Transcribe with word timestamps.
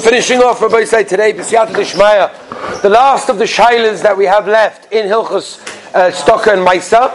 finishing 0.00 0.38
off, 0.38 0.62
Rabbi 0.62 0.84
say 0.84 1.04
today, 1.04 1.32
B'siyata 1.32 2.82
the 2.82 2.88
last 2.88 3.28
of 3.28 3.38
the 3.38 3.44
shilas 3.44 4.02
that 4.02 4.16
we 4.16 4.24
have 4.24 4.46
left 4.46 4.90
in 4.92 5.06
Hilchus 5.06 5.60
uh, 5.94 6.10
Stocker 6.10 6.54
and 6.54 6.66
Maisa. 6.66 7.12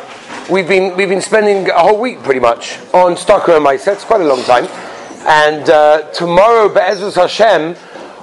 We've 0.50 0.68
been, 0.68 0.96
we've 0.96 1.10
been 1.10 1.22
spending 1.22 1.70
a 1.70 1.80
whole 1.80 2.00
week 2.00 2.22
pretty 2.22 2.40
much 2.40 2.78
on 2.94 3.16
Stocker 3.16 3.58
and 3.58 3.66
Maisa. 3.66 3.94
It's 3.94 4.04
quite 4.04 4.22
a 4.22 4.26
long 4.26 4.44
time. 4.44 4.66
And 5.26 5.70
uh, 5.70 6.12
tomorrow, 6.12 6.72
Be'ezus 6.72 7.16
Hashem, 7.16 7.76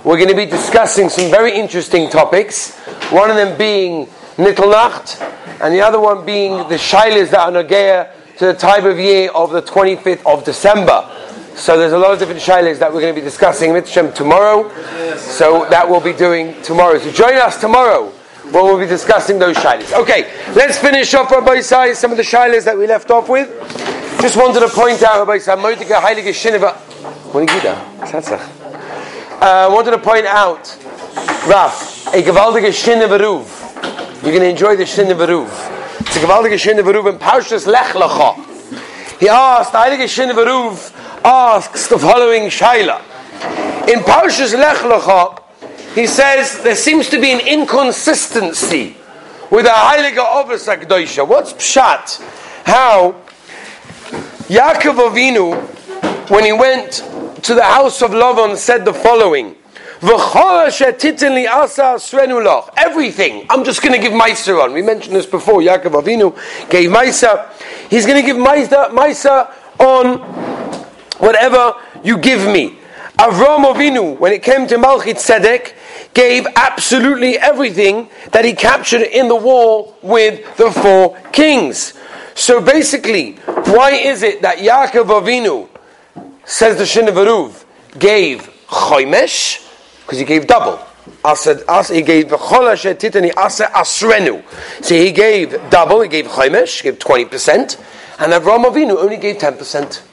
we're 0.05 0.17
going 0.17 0.29
to 0.29 0.37
be 0.37 0.47
discussing 0.47 1.09
some 1.09 1.31
very 1.31 1.53
interesting 1.59 2.09
topics. 2.09 2.77
One 3.11 3.31
of 3.31 3.37
them 3.37 3.59
being 3.59 4.07
Nittelnacht, 4.37 5.21
and 5.61 5.75
the 5.75 5.81
other 5.81 5.99
one 5.99 6.25
being 6.25 6.69
the 6.69 6.77
shilas 6.77 7.31
that 7.31 7.41
are 7.41 7.65
Nagea 7.65 8.11
to 8.39 8.47
the 8.47 8.55
time 8.55 8.87
of 8.87 8.99
year 8.99 9.31
of 9.33 9.51
the 9.51 9.63
25th 9.63 10.25
of 10.27 10.45
December. 10.45 11.09
So 11.55 11.79
there's 11.79 11.93
a 11.93 11.99
lot 11.99 12.13
of 12.13 12.19
different 12.19 12.41
shilas 12.41 12.79
that 12.79 12.93
we're 12.93 13.01
going 13.01 13.15
to 13.15 13.21
be 13.21 13.25
discussing 13.25 13.73
Mitzvah 13.73 14.13
tomorrow. 14.13 14.69
So 15.17 15.67
that 15.71 15.89
we'll 15.89 16.01
be 16.01 16.13
doing 16.13 16.61
tomorrow. 16.63 16.99
So 16.99 17.11
join 17.13 17.35
us 17.37 17.61
tomorrow 17.61 18.11
when 18.51 18.65
we'll 18.65 18.79
be 18.79 18.87
discussing 18.87 19.39
those 19.39 19.57
shilas. 19.57 19.93
Okay, 19.93 20.31
let's 20.55 20.79
finish 20.79 21.15
off 21.15 21.31
Rabbi 21.31 21.57
Isai, 21.57 21.95
some 21.95 22.11
of 22.11 22.17
the 22.17 22.23
shilas 22.23 22.65
that 22.65 22.77
we 22.77 22.87
left 22.87 23.11
off 23.11 23.29
with. 23.29 23.49
Just 24.21 24.37
wanted 24.37 24.61
to 24.61 24.69
point 24.69 25.03
out 25.03 25.27
Rabbi 25.27 25.39
Isai, 25.39 25.57
Moitika 25.57 26.01
Heilige. 26.01 26.33
Uh, 29.41 29.45
I 29.45 29.69
wanted 29.69 29.93
to 29.93 29.99
point 29.99 30.27
out, 30.27 30.79
Raf, 31.49 32.07
a 32.15 32.23
gewaltige 32.23 32.71
Shinneveruv. 32.71 34.23
You're 34.23 34.33
going 34.33 34.43
to 34.43 34.49
enjoy 34.51 34.77
the 34.77 34.85
Shinneveruv. 34.85 35.49
It's 36.01 36.17
a 36.17 36.21
gewaltige 36.21 36.59
Shinneveruv 36.59 37.13
in 37.13 37.19
Parshas 37.19 37.67
Lech 37.67 37.95
Lecha. 37.95 38.37
He 39.19 39.29
asked, 39.29 39.73
Heilige 39.73 40.05
Shinneveruv, 40.05 40.92
asks 41.25 41.87
the 41.89 41.99
following 41.99 42.45
shaila. 42.45 43.01
In 43.89 44.01
Parshas 44.01 44.55
Lech 44.55 44.79
Lecha, 44.79 45.43
he 45.95 46.07
says 46.07 46.63
there 46.63 46.77
seems 46.77 47.09
to 47.11 47.21
be 47.21 47.33
an 47.33 47.41
inconsistency 47.41 48.97
with 49.51 49.65
the 49.65 49.71
Heilige 49.71 50.19
Ovis 50.19 50.67
HaKdoisha. 50.67 51.27
What's 51.27 51.53
Pshat? 51.53 52.21
How 52.65 53.13
Yaakov 54.49 55.11
Avinu, 55.11 55.57
when 56.31 56.45
he 56.45 56.53
went 56.53 57.05
to 57.43 57.55
the 57.55 57.63
house 57.63 58.03
of 58.03 58.13
Lavan, 58.13 58.57
said 58.57 58.85
the 58.85 58.95
following. 58.95 59.57
Everything. 62.77 63.47
I'm 63.49 63.63
just 63.65 63.83
going 63.83 63.93
to 63.93 63.99
give 64.01 64.13
Maisa 64.13 64.61
on. 64.63 64.73
We 64.73 64.83
mentioned 64.83 65.15
this 65.15 65.27
before. 65.27 65.61
Yaakov 65.61 66.03
Avinu 66.03 66.35
gave 66.71 66.91
Maisa. 66.91 67.49
He's 67.89 68.05
going 68.05 68.21
to 68.21 68.27
give 68.27 68.37
Maisa, 68.37 68.91
Maisa 68.91 69.53
on 69.79 70.52
whatever 71.23 71.75
you 72.03 72.19
give 72.19 72.45
me. 72.47 72.77
Avram 73.17 73.73
Avinu, 73.73 74.19
when 74.19 74.33
it 74.33 74.43
came 74.43 74.67
to 74.67 74.75
Malchit 74.77 75.15
Tzedek, 75.15 75.75
gave 76.15 76.47
absolutely 76.57 77.39
everything 77.39 78.09
that 78.33 78.45
he 78.45 78.53
captured 78.53 79.03
in 79.03 79.29
the 79.29 79.37
war 79.37 79.95
with 80.03 80.57
the 80.57 80.71
four 80.73 81.17
kings. 81.31 81.95
So 82.35 82.61
basically, 82.61 83.35
why 83.75 83.93
is 83.93 84.25
it 84.25 84.43
that 84.43 84.59
Yaakov 84.59 85.23
Avinu, 85.23 85.69
says 86.45 86.77
the 86.77 86.85
Shinavaruv, 86.85 87.65
gave 87.99 88.51
Choimesh? 88.67 89.69
Because 90.03 90.19
he 90.19 90.25
gave 90.25 90.49
double. 90.49 90.79
he 90.79 92.03
gave 92.03 92.27
asrenu. 93.77 94.43
So 94.85 94.95
he 94.97 95.13
gave 95.13 95.71
double, 95.71 96.01
he 96.01 96.09
gave 96.09 96.27
Choimesh, 96.27 96.83
he 96.83 96.91
gave 96.91 96.99
20%, 96.99 97.79
and 98.19 98.33
Avram 98.33 98.65
Avinu 98.65 98.97
only 98.97 99.19
gave 99.19 99.37
10%. 99.37 100.12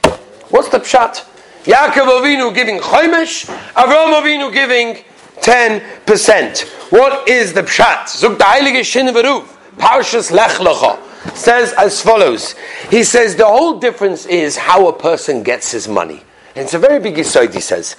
What's 0.50 0.68
the 0.68 0.78
pshat? 0.80 1.24
Yaakov 1.64 2.22
Avinu 2.22 2.52
giving 2.52 2.78
Chaimish, 2.78 3.46
Avram 3.74 4.20
Avinu 4.20 4.52
giving 4.52 5.04
10%. 5.40 6.90
What 6.90 7.28
is 7.28 7.52
the 7.52 7.62
pshat? 7.62 8.08
Zug 8.08 8.36
the 8.36 8.44
Heilige 8.44 8.80
Shinveruv, 8.80 9.46
Parshas 9.76 10.32
Lech 10.32 10.58
Lecha, 10.58 10.98
says 11.36 11.72
as 11.78 12.02
follows. 12.02 12.56
He 12.90 13.04
says 13.04 13.36
the 13.36 13.46
whole 13.46 13.78
difference 13.78 14.26
is 14.26 14.56
how 14.56 14.88
a 14.88 14.92
person 14.92 15.44
gets 15.44 15.70
his 15.70 15.86
money. 15.86 16.22
And 16.56 16.64
it's 16.64 16.74
a 16.74 16.80
very 16.80 16.98
big 16.98 17.18
aside, 17.18 17.54
he 17.54 17.60
says. 17.60 17.94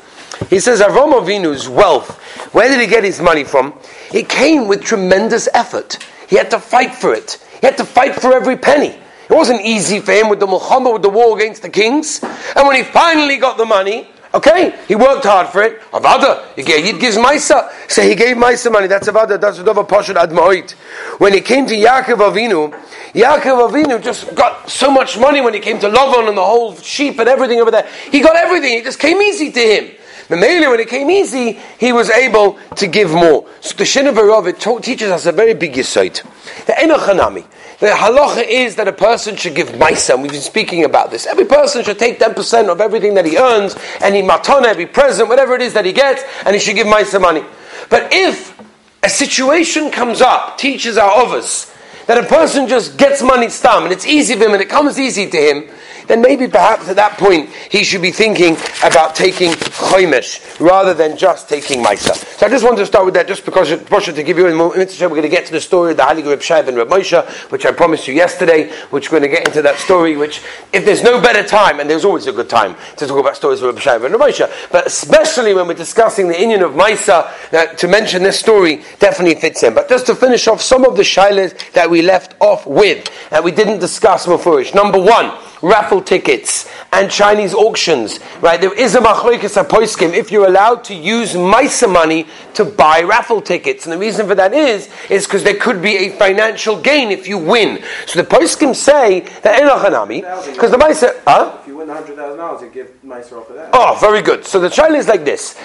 He 0.50 0.60
says 0.60 0.82
Avram 0.82 1.14
Avinu's 1.14 1.70
wealth, 1.70 2.20
where 2.54 2.68
did 2.68 2.82
he 2.82 2.88
get 2.88 3.06
his 3.06 3.22
money 3.22 3.46
from? 3.46 3.74
It 4.14 4.28
came 4.28 4.68
with 4.68 4.84
tremendous 4.84 5.48
effort. 5.54 6.06
He 6.28 6.36
had 6.36 6.52
to 6.52 6.60
fight 6.60 6.96
for 6.96 7.14
it. 7.14 7.42
He 7.62 7.68
had 7.68 7.78
to 7.78 7.86
fight 7.86 8.16
for 8.16 8.34
every 8.34 8.58
penny. 8.58 9.00
It 9.32 9.36
wasn't 9.36 9.62
easy 9.62 10.02
for 10.02 10.12
him 10.12 10.28
with 10.28 10.42
the 10.42 10.46
Muhammad, 10.48 10.92
with 10.92 11.04
the 11.04 11.10
war 11.10 11.38
against 11.38 11.62
the 11.62 11.70
kings. 11.70 12.22
And 12.22 12.68
when 12.68 12.76
he 12.76 12.84
finally 12.84 13.38
got 13.38 13.58
the 13.58 13.66
money, 13.66 14.10
okay, 14.34 14.78
he 14.90 14.96
worked 14.96 15.24
hard 15.24 15.48
for 15.48 15.64
it. 15.64 15.80
Avada, 15.94 16.54
he, 16.54 16.64
gave, 16.64 17.00
gives 17.00 17.16
Maisa. 17.16 17.72
So 17.90 18.02
he 18.02 18.14
gave 18.14 18.36
Maisa 18.36 18.70
money. 18.70 18.88
That's 18.88 19.08
Avada. 19.08 19.40
That's 19.40 19.60
Adova 19.60 19.88
Pashad 19.88 20.22
Admoit. 20.22 20.72
When 21.20 21.32
he 21.32 21.40
came 21.40 21.66
to 21.68 21.74
Yaakov 21.74 22.18
Avinu, 22.18 22.74
Yaakov 23.14 23.72
Avinu 23.72 24.04
just 24.04 24.36
got 24.36 24.70
so 24.70 24.92
much 24.92 25.18
money 25.18 25.40
when 25.40 25.54
he 25.54 25.62
came 25.62 25.80
to 25.80 25.88
Lavan 25.88 26.28
and 26.28 26.38
the 26.38 26.44
whole 26.44 26.76
sheep 26.76 27.18
and 27.18 27.30
everything 27.30 27.62
over 27.62 27.72
there. 27.72 27.88
He 28.12 28.20
got 28.20 28.36
everything. 28.36 28.80
It 28.80 28.84
just 28.84 29.00
came 29.00 29.22
easy 29.22 29.50
to 29.50 29.60
him. 29.62 29.92
Mamela, 30.28 30.70
when 30.70 30.80
it 30.82 30.90
came 30.90 31.10
easy, 31.10 31.58
he 31.78 31.94
was 31.94 32.10
able 32.10 32.60
to 32.76 32.88
give 32.88 33.12
more. 33.12 33.48
So 33.62 33.76
the 33.78 33.86
Shinavarov, 33.86 34.48
it 34.48 34.84
teaches 34.84 35.10
us 35.10 35.26
a 35.26 35.32
very 35.32 35.54
big 35.54 35.74
yisoid. 35.74 36.22
The 36.66 36.74
Enochanami. 36.74 37.46
The 37.82 37.88
halacha 37.88 38.48
is 38.48 38.76
that 38.76 38.88
a 38.88 38.94
person 38.94 39.36
should 39.36 39.56
give 39.56 39.70
maisa, 39.70 40.16
we've 40.16 40.32
been 40.32 40.40
speaking 40.40 40.86
about 40.86 41.10
this. 41.10 41.26
Every 41.26 41.46
person 41.46 41.84
should 41.84 41.98
take 41.98 42.20
10% 42.20 42.70
of 42.70 42.80
everything 42.80 43.16
that 43.16 43.26
he 43.26 43.40
earns, 43.40 43.76
any 44.02 44.22
matana, 44.22 44.66
every 44.66 44.86
present, 44.86 45.28
whatever 45.28 45.56
it 45.56 45.64
is 45.64 45.74
that 45.74 45.84
he 45.84 45.92
gets, 45.92 46.22
and 46.46 46.54
he 46.54 46.60
should 46.60 46.76
give 46.76 46.86
maisa 46.86 47.20
money. 47.20 47.44
But 47.90 48.14
if 48.14 48.56
a 49.02 49.10
situation 49.10 49.90
comes 49.90 50.22
up, 50.22 50.60
teaches 50.60 50.96
our 50.96 51.10
others, 51.10 51.74
that 52.06 52.24
a 52.24 52.28
person 52.28 52.68
just 52.68 52.98
gets 52.98 53.24
money 53.24 53.50
stam, 53.50 53.86
and 53.86 53.92
it's 53.92 54.06
easy 54.06 54.36
for 54.36 54.44
him, 54.46 54.54
and 54.54 54.62
it 54.62 54.70
comes 54.70 55.00
easy 55.00 55.28
to 55.28 55.38
him, 55.38 55.68
then 56.12 56.22
maybe 56.22 56.48
perhaps 56.48 56.90
at 56.90 56.98
that 56.98 57.18
point 57.18 57.50
he 57.70 57.84
should 57.86 58.02
be 58.02 58.12
thinking 58.12 58.58
about 58.84 59.16
taking 59.16 59.52
choimish 59.52 60.60
rather 60.60 60.94
than 60.94 61.16
just 61.16 61.48
taking 61.48 61.82
Maisa. 61.82 62.16
So 62.38 62.46
I 62.46 62.50
just 62.50 62.66
wanted 62.66 62.80
to 62.80 62.86
start 62.86 63.06
with 63.06 63.14
that 63.14 63.28
just 63.28 63.46
because 63.46 63.70
to 63.70 64.24
give 64.24 64.38
you 64.38 64.48
a 64.48 64.54
moment. 64.54 64.92
We're 65.00 65.10
going 65.10 65.22
to 65.22 65.30
get 65.30 65.46
to 65.46 65.54
the 65.54 65.62
story 65.62 65.92
of 65.92 65.98
the 65.98 66.04
Halig 66.04 66.26
Reb 66.26 66.40
Shaib 66.40 66.68
and 66.68 66.76
Reb 66.76 66.90
Moshe, 66.90 67.26
which 67.52 67.66
I 67.66 67.72
promised 67.72 68.08
you 68.08 68.14
yesterday, 68.14 68.72
which 68.90 69.10
we're 69.10 69.20
going 69.20 69.32
to 69.32 69.38
get 69.38 69.48
into 69.48 69.62
that 69.62 69.78
story, 69.78 70.18
which 70.18 70.42
if 70.74 70.84
there's 70.84 71.04
no 71.04 71.22
better 71.22 71.48
time, 71.48 71.80
and 71.80 71.90
there's 71.90 72.04
always 72.04 72.28
a 72.28 72.34
good 72.34 72.50
time 72.50 72.76
to 72.98 73.08
talk 73.08 73.20
about 73.20 73.38
stories 73.38 73.62
of 73.62 73.74
Reb 73.74 73.82
Shaib 73.82 74.04
and 74.04 74.14
Reb 74.14 74.22
Moshe, 74.22 74.70
but 74.72 74.86
especially 74.86 75.54
when 75.54 75.68
we're 75.68 75.74
discussing 75.74 76.28
the 76.28 76.40
Indian 76.40 76.62
of 76.62 76.74
Maisa, 76.74 77.32
that 77.52 77.78
to 77.78 77.88
mention 77.88 78.24
this 78.24 78.38
story 78.40 78.84
definitely 79.00 79.40
fits 79.40 79.64
in. 79.64 79.74
But 79.74 79.88
just 79.88 80.08
to 80.08 80.16
finish 80.16 80.48
off 80.48 80.62
some 80.62 80.84
of 80.84 80.98
the 80.98 81.04
shilas 81.04 81.72
that 81.72 81.90
we 81.90 82.02
left 82.02 82.36
off 82.42 82.66
with, 82.66 83.10
that 83.30 83.44
we 83.44 83.52
didn't 83.52 83.80
discuss 83.80 84.26
before. 84.26 84.64
Number 84.74 85.00
one, 85.00 85.32
raffle 85.62 86.02
tickets 86.02 86.68
and 86.92 87.10
Chinese 87.10 87.54
auctions, 87.54 88.20
right? 88.42 88.60
There 88.60 88.74
is 88.74 88.96
a 88.96 89.00
machlokes 89.00 89.62
apoiskim 89.62 90.14
if 90.14 90.32
you're 90.32 90.48
allowed 90.48 90.84
to 90.86 90.96
use 90.96 91.34
Misa 91.34 91.92
money 91.92 92.28
to 92.56 92.66
buy 92.66 93.02
raffle 93.02 93.42
tickets, 93.42 93.86
and 93.86 93.94
the 93.94 93.98
reason 93.98 94.28
for 94.28 94.36
that 94.36 94.54
is 94.54 94.90
is 95.10 95.26
because 95.26 95.44
there 95.44 95.56
could 95.56 95.82
be 95.82 95.96
a 95.98 96.10
financial 96.18 96.80
gain 96.80 97.12
if 97.12 97.28
you 97.28 97.38
win. 97.38 97.84
So 98.08 98.22
the 98.22 98.28
poiskim 98.28 98.76
say 98.76 99.22
that 99.42 99.62
enochanami 99.62 100.22
because 100.54 100.72
the 100.72 100.78
Misa, 100.78 101.22
huh? 101.26 101.58
If 101.62 101.68
you 101.68 101.78
win 101.78 101.90
hundred 101.90 102.16
thousand 102.16 102.38
dollars, 102.38 102.62
you 102.62 102.70
give 102.70 102.92
Misa 103.04 103.40
off 103.40 103.50
of 103.50 103.56
that. 103.56 103.70
Oh, 103.74 103.98
very 104.00 104.22
good. 104.22 104.46
So 104.46 104.60
the 104.60 104.70
child 104.70 104.96
is 104.96 105.08
like 105.08 105.24
this: 105.24 105.60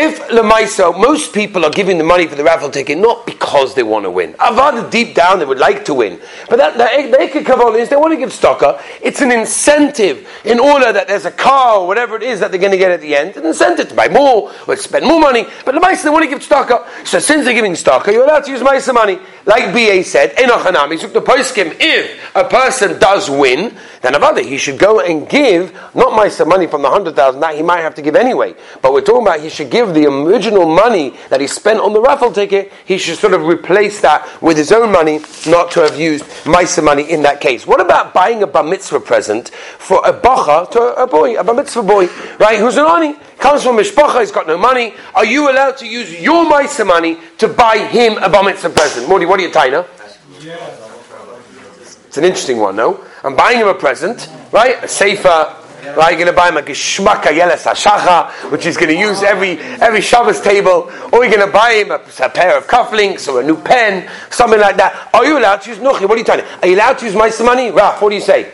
if 0.00 0.28
Lemaiso, 0.28 0.96
most 0.96 1.34
people 1.34 1.64
are 1.64 1.70
giving 1.70 1.98
the 1.98 2.04
money 2.04 2.26
for 2.26 2.36
the 2.36 2.44
raffle 2.44 2.70
ticket 2.70 2.98
not 2.98 3.26
because 3.26 3.74
they 3.74 3.82
want 3.82 4.04
to 4.04 4.10
win. 4.10 4.32
Avada 4.34 4.88
deep 4.90 5.14
down 5.14 5.40
they 5.40 5.44
would 5.44 5.58
like 5.58 5.84
to 5.86 5.94
win. 5.94 6.20
But 6.48 6.56
that, 6.56 6.78
that 6.78 7.10
the 7.10 7.16
Ekka 7.16 7.76
is 7.76 7.88
they 7.88 7.96
want 7.96 8.12
to 8.12 8.16
give 8.16 8.30
stocker. 8.30 8.80
It's 9.02 9.20
an 9.20 9.32
incentive 9.32 10.28
in 10.44 10.60
order 10.60 10.92
that 10.92 11.08
there's 11.08 11.24
a 11.24 11.30
car 11.32 11.80
or 11.80 11.86
whatever 11.88 12.16
it 12.16 12.22
is 12.22 12.38
that 12.40 12.50
they're 12.52 12.60
going 12.60 12.72
to 12.72 12.78
get 12.78 12.92
at 12.92 13.00
the 13.00 13.16
end. 13.16 13.36
An 13.36 13.44
incentive 13.44 13.88
to 13.88 13.94
buy 13.94 14.08
more 14.08 14.52
or 14.68 14.76
spend 14.76 15.04
more 15.04 15.20
money. 15.20 15.46
But 15.64 15.74
Lemaiso 15.74 16.04
they 16.04 16.10
want 16.10 16.24
to 16.24 16.30
give 16.30 16.40
stocker. 16.40 16.86
So 17.04 17.18
since 17.18 17.44
they're 17.44 17.54
giving 17.54 17.72
stocker, 17.72 18.12
you're 18.12 18.24
allowed 18.24 18.44
to 18.44 18.52
use 18.52 18.60
Maisa 18.60 18.94
money. 18.94 19.18
Like 19.48 19.72
BA 19.72 20.04
said, 20.04 20.34
if 20.36 21.16
a 22.36 22.44
person 22.44 22.98
does 22.98 23.30
win, 23.30 23.74
then 24.02 24.12
Avada, 24.12 24.46
he 24.46 24.58
should 24.58 24.78
go 24.78 25.00
and 25.00 25.26
give, 25.26 25.72
not 25.94 26.12
Maisa 26.12 26.46
money 26.46 26.66
from 26.66 26.82
the 26.82 26.90
100,000, 26.90 27.40
that 27.40 27.54
he 27.54 27.62
might 27.62 27.80
have 27.80 27.94
to 27.94 28.02
give 28.02 28.14
anyway. 28.14 28.54
But 28.82 28.92
we're 28.92 29.00
talking 29.00 29.26
about 29.26 29.40
he 29.40 29.48
should 29.48 29.70
give 29.70 29.94
the 29.94 30.04
original 30.04 30.66
money 30.66 31.16
that 31.30 31.40
he 31.40 31.46
spent 31.46 31.80
on 31.80 31.94
the 31.94 32.00
raffle 32.02 32.30
ticket, 32.30 32.70
he 32.84 32.98
should 32.98 33.16
sort 33.16 33.32
of 33.32 33.46
replace 33.46 34.02
that 34.02 34.28
with 34.42 34.58
his 34.58 34.70
own 34.70 34.92
money, 34.92 35.20
not 35.46 35.70
to 35.70 35.80
have 35.80 35.98
used 35.98 36.26
Maisa 36.44 36.84
money 36.84 37.10
in 37.10 37.22
that 37.22 37.40
case. 37.40 37.66
What 37.66 37.80
about 37.80 38.12
buying 38.12 38.42
a 38.42 38.46
bar 38.46 38.64
mitzvah 38.64 39.00
present 39.00 39.48
for 39.48 40.06
a 40.06 40.12
bacha 40.12 40.70
to 40.72 41.02
a 41.02 41.06
boy, 41.06 41.40
a 41.40 41.42
bar 41.42 41.54
mitzvah 41.54 41.84
boy, 41.84 42.08
right, 42.38 42.58
who's 42.58 42.76
an 42.76 42.84
ani? 42.84 43.16
Comes 43.38 43.62
from 43.62 43.76
mishpacha, 43.76 44.20
he's 44.20 44.32
got 44.32 44.46
no 44.46 44.58
money. 44.58 44.94
Are 45.14 45.24
you 45.24 45.50
allowed 45.50 45.76
to 45.78 45.86
use 45.86 46.20
your 46.20 46.44
Maisa 46.44 46.86
money 46.86 47.18
to 47.38 47.48
buy 47.48 47.78
him 47.78 48.18
a 48.18 48.28
bar 48.28 48.42
mitzvah 48.42 48.70
present? 48.70 49.08
Morty, 49.08 49.26
what 49.26 49.38
are 49.38 49.42
you, 49.44 49.50
Taina? 49.50 49.86
It's 52.06 52.16
an 52.16 52.24
interesting 52.24 52.58
one, 52.58 52.74
no? 52.74 53.04
I'm 53.22 53.36
buying 53.36 53.58
him 53.58 53.68
a 53.68 53.74
present, 53.74 54.28
right? 54.52 54.82
A 54.82 54.88
sefer, 54.88 55.54
Right, 55.96 56.10
you're 56.10 56.18
going 56.18 56.26
to 56.26 56.32
buy 56.32 56.48
him 56.48 56.56
a 56.56 56.62
geshmaka 56.62 57.32
yeles 57.32 57.64
hashacha, 57.64 58.50
which 58.50 58.64
he's 58.64 58.76
going 58.76 58.88
to 58.88 58.98
use 58.98 59.22
every 59.22 59.58
every 59.80 60.00
Shabbos 60.00 60.40
table, 60.40 60.90
or 61.12 61.24
you're 61.24 61.34
going 61.34 61.46
to 61.46 61.52
buy 61.52 61.74
him 61.74 61.92
a, 61.92 62.00
a, 62.24 62.28
pair 62.28 62.58
of 62.58 62.66
cufflinks 62.66 63.32
or 63.32 63.40
a 63.40 63.44
new 63.44 63.56
pen, 63.56 64.10
something 64.28 64.60
like 64.60 64.76
that. 64.76 65.08
Are 65.14 65.24
you 65.24 65.38
allowed 65.38 65.62
to 65.62 65.70
use 65.70 65.78
nuchi? 65.78 66.02
What 66.02 66.12
are 66.12 66.18
you 66.18 66.24
telling? 66.24 66.44
Are 66.62 66.68
you 66.68 66.74
allowed 66.74 66.98
to 66.98 67.06
use 67.06 67.14
my 67.14 67.30
money? 67.42 67.70
Raf, 67.70 68.02
what 68.02 68.10
do 68.10 68.16
you 68.16 68.20
say? 68.20 68.52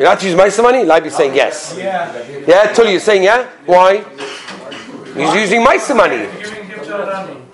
You're 0.00 0.08
allowed 0.08 0.20
to 0.20 0.28
use 0.28 0.34
my 0.34 0.62
money? 0.62 0.82
Libe 0.86 1.12
saying 1.12 1.34
yes. 1.34 1.74
Yeah. 1.76 2.42
Yeah, 2.48 2.72
Tully, 2.72 2.92
you're 2.92 3.00
saying 3.00 3.22
yeah? 3.22 3.46
Why? 3.66 3.98
He's 5.12 5.34
using 5.34 5.62
my 5.62 5.76
money. 5.94 6.26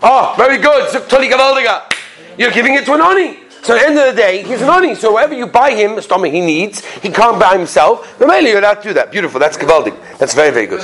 Oh, 0.00 0.32
very 0.38 0.58
good. 0.58 1.08
Tully 1.08 1.28
Gavaldiga. 1.28 1.92
You're 2.38 2.52
giving 2.52 2.74
it 2.74 2.84
to 2.84 2.92
an 2.92 3.00
oni. 3.00 3.40
So 3.62 3.74
at 3.74 3.80
the 3.80 3.86
end 3.88 3.98
of 3.98 4.14
the 4.14 4.22
day, 4.22 4.44
he's 4.44 4.62
an 4.62 4.68
oni. 4.68 4.94
So 4.94 5.10
whatever 5.10 5.34
you 5.34 5.48
buy 5.48 5.72
him, 5.72 5.98
a 5.98 6.02
stomach 6.02 6.32
he 6.32 6.40
needs, 6.40 6.84
he 7.02 7.10
can't 7.10 7.40
buy 7.40 7.58
himself. 7.58 8.14
But 8.16 8.28
mainly 8.28 8.50
you're 8.50 8.60
allowed 8.60 8.74
to 8.74 8.88
do 8.90 8.94
that. 8.94 9.10
Beautiful. 9.10 9.40
That's 9.40 9.56
Gavaldig. 9.56 9.96
That's 10.18 10.34
very, 10.34 10.52
very 10.52 10.68
good. 10.68 10.82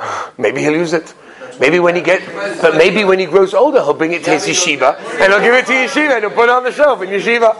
Maybe 0.38 0.60
he'll 0.60 0.72
use 0.72 0.92
it. 0.92 1.12
Maybe 1.58 1.80
when 1.80 1.96
he 1.96 2.02
get, 2.02 2.20
but 2.60 2.76
maybe 2.76 3.04
when 3.04 3.18
he 3.18 3.26
grows 3.26 3.54
older, 3.54 3.80
he'll 3.82 3.94
bring 3.94 4.12
it 4.12 4.24
to 4.24 4.30
his 4.30 4.44
yeshiva 4.44 4.98
and 5.20 5.32
he'll 5.32 5.40
give 5.40 5.54
it 5.54 5.66
to 5.66 5.72
yeshiva 5.72 6.16
and 6.16 6.24
he'll 6.24 6.30
put 6.30 6.44
it 6.44 6.50
on 6.50 6.64
the 6.64 6.72
shelf 6.72 7.00
in 7.02 7.08
yeshiva. 7.08 7.56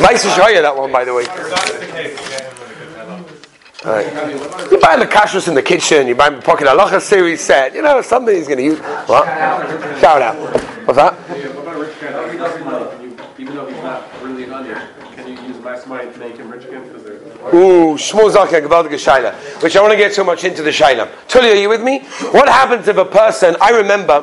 Nice 0.00 0.22
to 0.22 0.28
show 0.30 0.46
you 0.48 0.62
that 0.62 0.76
one, 0.76 0.92
by 0.92 1.04
the 1.04 1.12
way. 1.12 1.24
You 4.70 4.78
buy 4.78 4.96
the 4.96 5.06
kashrus 5.06 5.48
in 5.48 5.54
the 5.54 5.62
kitchen, 5.62 6.06
you 6.06 6.14
buy 6.14 6.30
the 6.30 6.40
pocket 6.42 6.68
halacha 6.68 7.00
series 7.00 7.40
set, 7.40 7.74
you 7.74 7.82
know, 7.82 8.02
something 8.02 8.34
he's 8.34 8.46
going 8.46 8.58
to 8.58 8.64
use. 8.64 8.78
What? 8.78 9.24
Shout 10.00 10.22
out. 10.22 10.36
What's 10.86 10.98
that? 10.98 11.14
Even 13.38 13.54
though 13.54 13.66
he's 13.66 13.82
not 13.82 14.22
really 14.22 14.44
an 14.44 14.52
onion, 14.52 14.80
can 15.14 15.28
you 15.28 15.42
use 15.42 15.58
less 15.64 15.86
money 15.86 16.12
to 16.12 16.18
make 16.18 16.36
him 16.36 16.50
rich 16.50 16.64
again? 16.64 16.84
Ooh, 17.54 17.94
Shmuel 17.94 18.30
Zaka, 18.30 18.60
Gavaldige 18.60 18.98
Shaila, 18.98 19.62
which 19.62 19.74
I 19.74 19.80
want 19.80 19.92
to 19.92 19.96
get 19.96 20.12
so 20.12 20.22
much 20.22 20.44
into 20.44 20.62
the 20.62 20.70
Shaila. 20.70 21.08
Tully, 21.28 21.50
are 21.50 21.54
you 21.54 21.68
with 21.68 21.82
me? 21.82 22.00
What 22.30 22.46
happens 22.48 22.88
if 22.88 22.98
a 22.98 23.04
person, 23.06 23.56
I 23.60 23.70
remember, 23.70 24.22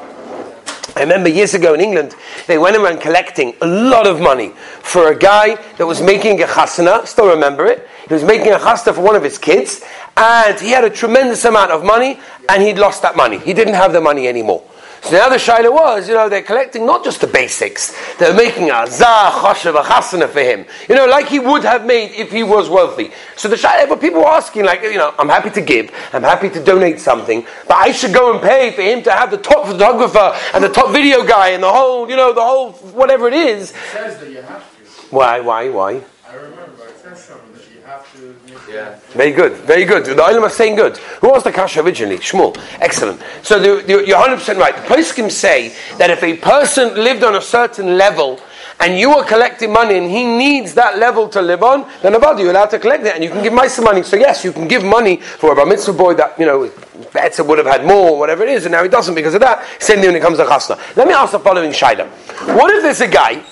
I 0.96 1.00
remember 1.00 1.30
years 1.30 1.56
ago 1.56 1.74
in 1.74 1.82
England, 1.82 2.16
they 2.46 2.60
went 2.60 2.78
around 2.78 3.02
collecting 3.02 3.56
a 3.62 3.66
lot 3.66 4.06
of 4.06 4.22
money 4.22 4.50
for 4.82 5.12
a 5.12 5.18
guy 5.18 5.56
that 5.78 5.86
was 5.88 6.02
making 6.02 6.44
a 6.44 6.46
chasana, 6.46 7.08
still 7.08 7.28
remember 7.28 7.66
it, 7.66 7.88
he 8.08 8.14
was 8.14 8.24
making 8.24 8.54
a 8.54 8.60
chasta 8.60 8.94
for 8.94 9.02
one 9.02 9.16
of 9.16 9.24
his 9.24 9.40
kids, 9.40 9.82
and 10.16 10.60
he 10.60 10.70
had 10.70 10.84
a 10.84 10.90
tremendous 10.90 11.46
amount 11.46 11.72
of 11.72 11.84
money, 11.84 12.20
and 12.48 12.62
he'd 12.62 12.78
lost 12.78 13.02
that 13.02 13.16
money. 13.16 13.40
He 13.40 13.54
didn't 13.54 13.74
have 13.74 13.92
the 13.92 14.02
money 14.02 14.28
anymore. 14.28 14.64
So 15.06 15.12
now 15.12 15.30
the 15.30 15.36
shaila 15.36 15.72
was, 15.72 16.08
you 16.08 16.16
know, 16.16 16.28
they're 16.30 16.42
collecting 16.42 16.84
not 16.84 17.04
just 17.04 17.22
the 17.22 17.28
basics, 17.28 17.96
they're 18.18 18.34
making 18.34 18.72
a 18.72 18.88
zah, 18.88 19.30
choshev, 19.32 19.80
a 19.80 19.84
chasana 19.84 20.28
for 20.28 20.40
him. 20.40 20.66
You 20.90 20.96
know, 20.96 21.06
like 21.06 21.28
he 21.28 21.38
would 21.38 21.64
have 21.64 21.86
made 21.86 22.12
if 22.14 22.32
he 22.32 22.42
was 22.42 22.70
wealthy. 22.70 23.12
So 23.36 23.48
the 23.48 23.56
shaila, 23.56 23.88
but 23.88 24.02
people 24.02 24.22
were 24.22 24.28
asking, 24.28 24.66
like, 24.66 24.82
you 24.82 24.96
know, 24.96 25.14
I'm 25.20 25.30
happy 25.30 25.52
to 25.52 25.62
give, 25.62 25.92
I'm 26.12 26.24
happy 26.24 26.50
to 26.50 26.64
donate 26.64 27.00
something, 27.00 27.46
but 27.68 27.76
I 27.76 27.92
should 27.92 28.16
go 28.16 28.34
and 28.34 28.42
pay 28.42 28.72
for 28.72 28.82
him 28.82 29.04
to 29.04 29.12
have 29.12 29.30
the 29.30 29.38
top 29.38 29.68
photographer 29.68 30.36
and 30.56 30.64
the 30.64 30.70
top 30.70 30.92
video 30.92 31.24
guy 31.24 31.50
and 31.50 31.62
the 31.62 31.72
whole, 31.72 32.10
you 32.10 32.16
know, 32.16 32.34
the 32.34 32.42
whole, 32.42 32.72
whatever 32.72 33.28
it 33.28 33.36
is. 33.36 33.72
It 33.72 33.76
says 33.76 34.20
that 34.20 34.30
you 34.32 34.42
have 34.42 34.76
to. 34.76 35.16
Why, 35.16 35.40
why, 35.40 35.70
why? 35.70 36.02
I 36.28 36.34
remember, 36.34 36.88
it 36.88 36.98
says 36.98 37.24
something 37.24 37.54
that 37.54 37.62
you 37.72 37.75
have 37.86 38.12
to. 38.14 38.36
Yeah. 38.72 38.98
Very 39.10 39.32
good, 39.32 39.54
very 39.58 39.86
good. 39.86 40.06
The 40.06 40.16
Olam 40.16 40.46
is 40.48 40.54
saying 40.54 40.76
good. 40.76 40.98
Who 40.98 41.30
was 41.30 41.44
the 41.44 41.52
Kasha 41.52 41.82
originally? 41.82 42.18
Shmuel. 42.18 42.58
Excellent. 42.80 43.22
So 43.44 43.60
the, 43.60 43.84
the, 43.84 44.06
you're 44.06 44.18
100% 44.18 44.58
right. 44.58 44.76
The 44.76 44.82
Poskim 44.82 45.30
say 45.30 45.76
that 45.98 46.10
if 46.10 46.24
a 46.24 46.38
person 46.38 46.96
lived 46.96 47.24
on 47.24 47.36
a 47.36 47.42
certain 47.42 47.98
level 47.98 48.40
and 48.80 48.98
you 48.98 49.12
are 49.12 49.24
collecting 49.24 49.72
money 49.72 49.98
and 49.98 50.10
he 50.10 50.26
needs 50.26 50.74
that 50.74 50.98
level 50.98 51.30
to 51.30 51.42
live 51.42 51.64
on, 51.64 51.90
then 52.02 52.16
about 52.16 52.40
you're 52.40 52.50
allowed 52.50 52.72
to 52.72 52.80
collect 52.80 53.06
it 53.06 53.14
and 53.14 53.24
you 53.24 53.30
can 53.30 53.44
give 53.44 53.54
my 53.54 53.68
some 53.68 53.86
money. 53.86 54.02
So 54.04 54.16
yes, 54.16 54.44
you 54.44 54.52
can 54.52 54.68
give 54.68 54.84
money 54.84 55.18
for 55.18 55.54
a 55.54 55.56
bar 55.56 55.66
mitzvah 55.66 55.94
boy 55.94 56.16
that, 56.16 56.38
you 56.40 56.46
know, 56.46 56.72
better 57.14 57.44
would 57.44 57.60
have 57.60 57.68
had 57.68 57.86
more, 57.86 58.18
whatever 58.18 58.44
it 58.44 58.50
is, 58.50 58.66
and 58.66 58.72
now 58.72 58.84
he 58.84 58.90
doesn't 58.90 59.16
because 59.16 59.36
of 59.36 59.42
that. 59.42 59.64
Same 59.80 60.00
thing 60.00 60.08
when 60.08 60.16
it 60.16 60.22
comes 60.22 60.38
to 60.40 60.46
chasna. 60.46 60.80
Let 60.98 61.08
me 61.08 61.14
ask 61.14 61.32
the 61.32 61.40
following 61.40 61.72
shaila. 61.72 62.08
What 62.56 62.74
if 62.74 62.82
there's 62.82 63.02
a 63.02 63.08
guy, 63.08 63.44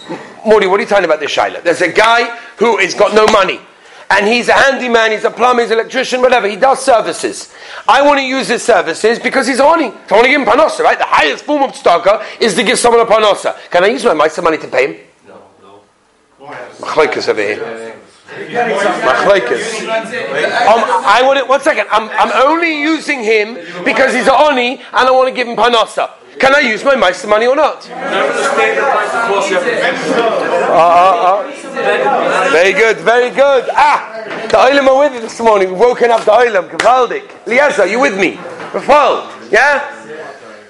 Morty, 0.46 0.68
what 0.68 0.80
are 0.80 0.84
you 0.84 0.90
talking 0.90 1.06
about 1.06 1.20
this 1.20 1.34
shaila? 1.34 1.64
There's 1.64 1.82
a 1.82 1.92
guy 1.92 2.36
who 2.58 2.78
has 2.80 2.96
got 2.96 3.14
no 3.14 3.28
money 3.28 3.60
and 4.14 4.28
he's 4.28 4.48
a 4.48 4.54
handyman, 4.54 5.12
he's 5.12 5.24
a 5.24 5.32
plumber, 5.32 5.64
he's 5.64 5.72
an 5.72 5.80
electrician, 5.80 6.22
whatever. 6.22 6.48
He 6.48 6.56
does 6.56 6.84
services. 6.84 7.52
I 7.88 8.02
want 8.04 8.20
to 8.20 8.26
use 8.26 8.48
his 8.48 8.62
services 8.62 9.18
because 9.18 9.48
he's 9.48 9.60
oni. 9.60 9.90
So 9.90 9.96
I 10.12 10.14
want 10.14 10.26
to 10.26 10.30
give 10.30 10.42
him 10.42 10.48
panosa, 10.48 10.82
right? 10.82 10.98
The 10.98 11.06
highest 11.06 11.44
form 11.46 11.64
of 11.64 11.72
tzedakah 11.72 12.40
is 12.40 12.54
to 12.56 12.64
give 12.64 12.78
someone 12.78 13.02
a 13.02 13.10
panosa. 13.10 13.58
Can 13.72 13.84
I 13.84 13.88
use 13.88 14.06
my 14.06 14.14
mice 14.14 14.40
money 14.42 14.60
to 14.60 14.68
pay 14.68 14.88
him? 14.88 14.98
No, 15.28 15.42
no. 15.62 15.82
Machlaikas 16.80 17.28
over 17.28 17.42
here. 17.42 17.96
Machlaikas. 18.30 19.82
Um, 20.68 20.84
I 21.06 21.22
want 21.24 21.40
it. 21.40 21.48
One 21.48 21.62
second. 21.62 21.88
I'm, 21.92 22.10
I'm 22.10 22.32
only 22.48 22.82
using 22.82 23.24
him 23.24 23.56
because 23.84 24.14
he's 24.14 24.28
a 24.28 24.34
oni, 24.34 24.78
and 24.78 24.84
I 24.94 25.12
want 25.12 25.30
to 25.30 25.34
give 25.34 25.48
him 25.48 25.56
panosa. 25.56 26.12
Can 26.40 26.54
I 26.56 26.60
use 26.60 26.84
my 26.84 26.96
mice 26.96 27.26
money 27.26 27.48
or 27.48 27.56
not? 27.56 27.90
Uh, 27.90 27.96
uh, 30.74 31.44
uh. 31.46 31.63
Very 31.74 32.74
good, 32.74 32.98
very 32.98 33.30
good. 33.32 33.66
Ah, 33.72 34.24
the 34.48 34.58
Olam 34.58 34.88
are 34.88 35.00
with 35.00 35.14
you 35.14 35.22
this 35.22 35.40
morning. 35.40 35.70
We've 35.70 35.80
woken 35.80 36.12
up 36.12 36.24
the 36.24 36.32
Olam. 36.32 36.70
Kavaldik. 36.70 37.28
Liasa, 37.46 37.90
you 37.90 38.00
with 38.00 38.18
me? 38.20 38.34
Rafal, 38.74 39.52
yeah? 39.52 39.80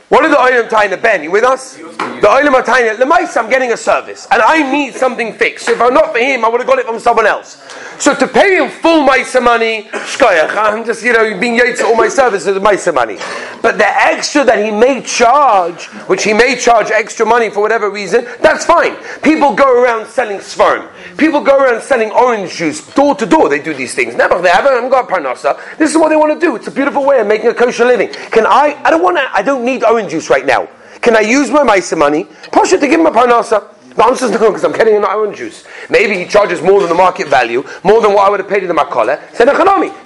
What 0.07 0.23
are 0.23 0.29
the 0.29 0.37
Olam 0.37 0.69
tying 0.69 0.97
Ben? 1.01 1.23
You 1.23 1.31
with 1.31 1.43
us? 1.43 1.77
The 1.97 2.29
Olam 2.29 2.63
tying 2.63 2.95
Lemaisa, 2.97 3.43
I'm 3.43 3.49
getting 3.49 3.73
a 3.73 3.77
service. 3.77 4.27
And 4.31 4.41
I 4.41 4.71
need 4.71 4.93
something 4.93 5.33
fixed. 5.33 5.65
So 5.65 5.73
if 5.73 5.81
I'm 5.81 5.93
not 5.93 6.13
for 6.13 6.19
him, 6.19 6.45
I 6.45 6.47
would 6.47 6.61
have 6.61 6.67
got 6.67 6.79
it 6.79 6.85
from 6.85 6.97
someone 6.97 7.25
else. 7.25 7.61
So 7.99 8.15
to 8.15 8.27
pay 8.27 8.55
him 8.57 8.69
full 8.69 9.05
Maisa 9.05 9.43
money, 9.43 9.89
shkoyach, 9.91 10.55
I'm 10.55 10.85
just, 10.85 11.03
you 11.03 11.11
know, 11.11 11.37
being 11.37 11.55
yates 11.55 11.81
all 11.81 11.95
my 11.95 12.07
services 12.07 12.53
with 12.53 12.63
Maisa 12.63 12.93
money. 12.93 13.17
But 13.61 13.77
the 13.77 13.87
extra 13.87 14.43
that 14.45 14.63
he 14.63 14.71
may 14.71 15.01
charge, 15.01 15.85
which 16.07 16.23
he 16.23 16.33
may 16.33 16.55
charge 16.55 16.91
extra 16.91 17.25
money 17.25 17.49
for 17.49 17.59
whatever 17.59 17.89
reason, 17.89 18.25
that's 18.41 18.65
fine. 18.65 18.95
People 19.21 19.53
go 19.53 19.83
around 19.83 20.07
selling 20.07 20.37
svarim. 20.37 20.89
People 21.17 21.41
go 21.41 21.57
around 21.57 21.81
selling 21.81 22.11
orange 22.11 22.55
juice 22.55 22.87
door 22.93 23.15
to 23.15 23.25
door. 23.25 23.49
They 23.49 23.61
do 23.61 23.73
these 23.73 23.95
things. 23.95 24.15
Never, 24.15 24.41
they 24.41 24.49
haven't 24.49 24.89
got 24.89 25.09
parnasa. 25.09 25.59
This 25.77 25.91
is 25.91 25.97
what 25.97 26.09
they 26.09 26.15
want 26.15 26.39
to 26.39 26.45
do. 26.45 26.55
It's 26.55 26.67
a 26.67 26.71
beautiful 26.71 27.05
way 27.05 27.19
of 27.19 27.27
making 27.27 27.47
a 27.47 27.53
kosher 27.53 27.85
living. 27.85 28.09
Can 28.31 28.45
I? 28.45 28.81
I 28.83 28.89
don't 28.89 29.03
want 29.03 29.17
to. 29.17 29.29
I 29.33 29.41
don't 29.41 29.65
need 29.65 29.83
orange 29.83 30.11
juice 30.11 30.29
right 30.29 30.45
now. 30.45 30.69
Can 31.03 31.17
I 31.17 31.19
use 31.19 31.51
my 31.51 31.63
Maisa 31.63 31.97
money? 31.97 32.23
Push 32.51 32.71
it 32.71 32.79
to 32.79 32.87
give 32.87 32.99
him 33.01 33.05
a 33.05 33.11
parnasa. 33.11 33.69
The 33.93 34.05
answer 34.05 34.25
is 34.25 34.31
no, 34.31 34.39
because 34.39 34.63
I'm 34.63 34.71
getting 34.71 34.95
an 34.95 35.03
orange 35.03 35.37
juice. 35.37 35.65
Maybe 35.89 36.17
he 36.17 36.25
charges 36.25 36.61
more 36.61 36.79
than 36.79 36.89
the 36.89 36.95
market 36.95 37.27
value, 37.27 37.63
more 37.83 38.01
than 38.01 38.13
what 38.13 38.25
I 38.25 38.29
would 38.29 38.39
have 38.39 38.49
paid 38.49 38.63
in 38.63 38.69
the 38.69 38.73
makola. 38.73 39.19
Said. 39.35 39.49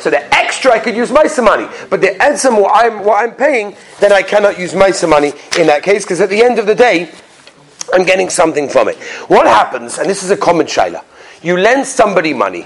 So 0.02 0.10
the 0.10 0.36
extra 0.36 0.74
I 0.74 0.80
could 0.80 0.96
use 0.96 1.10
Maisa 1.10 1.44
money, 1.44 1.68
but 1.90 2.02
the 2.02 2.08
edsam 2.20 2.60
what 2.60 2.72
I'm 2.76 3.06
what 3.06 3.24
I'm 3.24 3.36
paying, 3.36 3.78
then 4.00 4.12
I 4.12 4.24
cannot 4.24 4.60
use 4.60 4.74
Maisa 4.74 5.08
money 5.08 5.34
in 5.58 5.68
that 5.68 5.84
case 5.84 6.04
because 6.04 6.20
at 6.20 6.30
the 6.30 6.44
end 6.44 6.60
of 6.60 6.66
the 6.66 6.76
day, 6.76 7.12
I'm 7.94 8.04
getting 8.04 8.30
something 8.30 8.68
from 8.68 8.90
it. 8.90 8.98
What 9.30 9.46
happens? 9.46 10.00
And 10.00 10.10
this 10.10 10.24
is 10.24 10.32
a 10.32 10.38
common 10.38 10.66
shaila. 10.66 11.04
You 11.44 11.58
lend 11.58 11.86
somebody 11.86 12.34
money. 12.34 12.66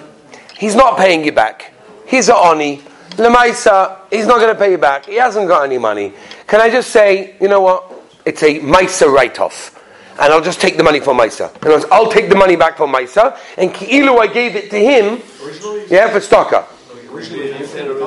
He's 0.58 0.76
not 0.76 0.98
paying 0.98 1.24
you 1.26 1.34
back. 1.34 1.74
He's 2.08 2.30
a 2.30 2.36
oni. 2.36 2.82
Lemaisa, 3.18 4.00
he's 4.10 4.26
not 4.26 4.40
going 4.40 4.54
to 4.54 4.60
pay 4.60 4.72
you 4.72 4.78
back. 4.78 5.06
He 5.06 5.16
hasn't 5.16 5.50
got 5.50 5.66
any 5.66 5.78
money. 5.78 6.14
Can 6.48 6.62
I 6.62 6.70
just 6.70 6.92
say, 6.92 7.36
you 7.42 7.50
know 7.50 7.60
what? 7.60 8.01
It's 8.26 8.44
a 8.44 8.60
Maisa 8.60 9.12
write-off. 9.12 9.78
And 10.20 10.32
I'll 10.34 10.42
just 10.42 10.62
take 10.62 10.78
the 10.78 10.84
money 10.84 11.00
for. 11.00 11.12
In 11.12 11.18
words, 11.18 11.86
I'll 11.92 12.12
take 12.12 12.30
the 12.30 12.36
money 12.36 12.56
back 12.56 12.78
for 12.78 12.88
Maisa. 12.88 13.38
And 13.58 13.74
Ki'ilu, 13.74 14.20
I 14.20 14.28
gave 14.28 14.56
it 14.56 14.70
to 14.70 14.78
him. 14.78 15.22
Yeah, 15.90 16.10
for 16.10 16.20
Stocker. 16.20 16.66